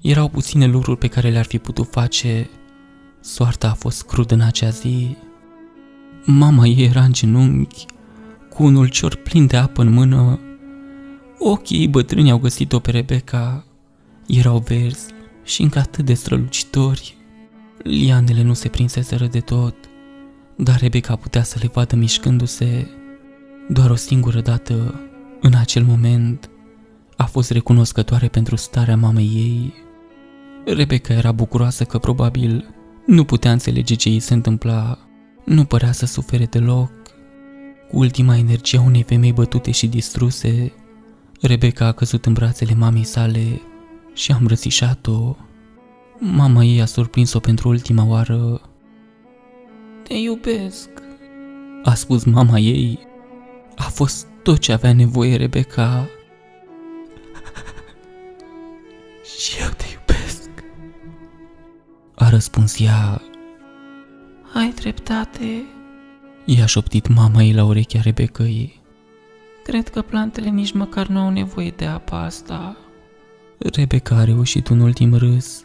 [0.02, 2.50] Erau puține lucruri pe care le-ar fi putut face.
[3.22, 5.16] Soarta a fost crudă în acea zi.
[6.26, 7.86] Mama ei era în genunchi,
[8.50, 10.40] cu un ulcior plin de apă în mână.
[11.40, 13.66] Ochii ei bătrâni au găsit-o pe Rebecca.
[14.28, 15.06] Erau verzi
[15.44, 17.18] și încă atât de strălucitori.
[17.84, 19.76] Lianele nu se prinseseră de tot,
[20.56, 22.88] dar Rebecca putea să le vadă mișcându-se
[23.70, 25.02] doar o singură dată,
[25.42, 26.50] în acel moment,
[27.18, 29.74] a fost recunoscătoare pentru starea mamei ei.
[30.76, 32.76] Rebecca era bucuroasă că probabil
[33.06, 34.98] nu putea înțelege ce îi se întâmpla,
[35.46, 36.92] nu părea să sufere deloc.
[37.90, 40.74] Cu ultima energie a unei femei bătute și distruse,
[41.42, 43.62] Rebecca a căzut în brațele mamei sale
[44.14, 45.36] și a îmbrățișat-o.
[46.20, 48.62] Mama ei a surprins-o pentru ultima oară.
[50.04, 50.90] Te iubesc,
[51.84, 53.00] a spus mama ei.
[53.76, 56.10] A fost tot ce avea nevoie Rebecca.
[59.38, 60.50] Și eu te iubesc.
[62.16, 63.22] A răspuns ea.
[64.54, 65.64] Ai dreptate.
[66.46, 68.82] I-a șoptit mama ei la urechea Rebecăi.
[69.64, 72.78] Cred că plantele nici măcar nu au nevoie de apa asta.
[73.58, 75.64] Rebecca a reușit un ultim râs,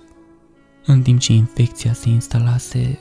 [0.86, 2.98] în timp ce infecția se instalase.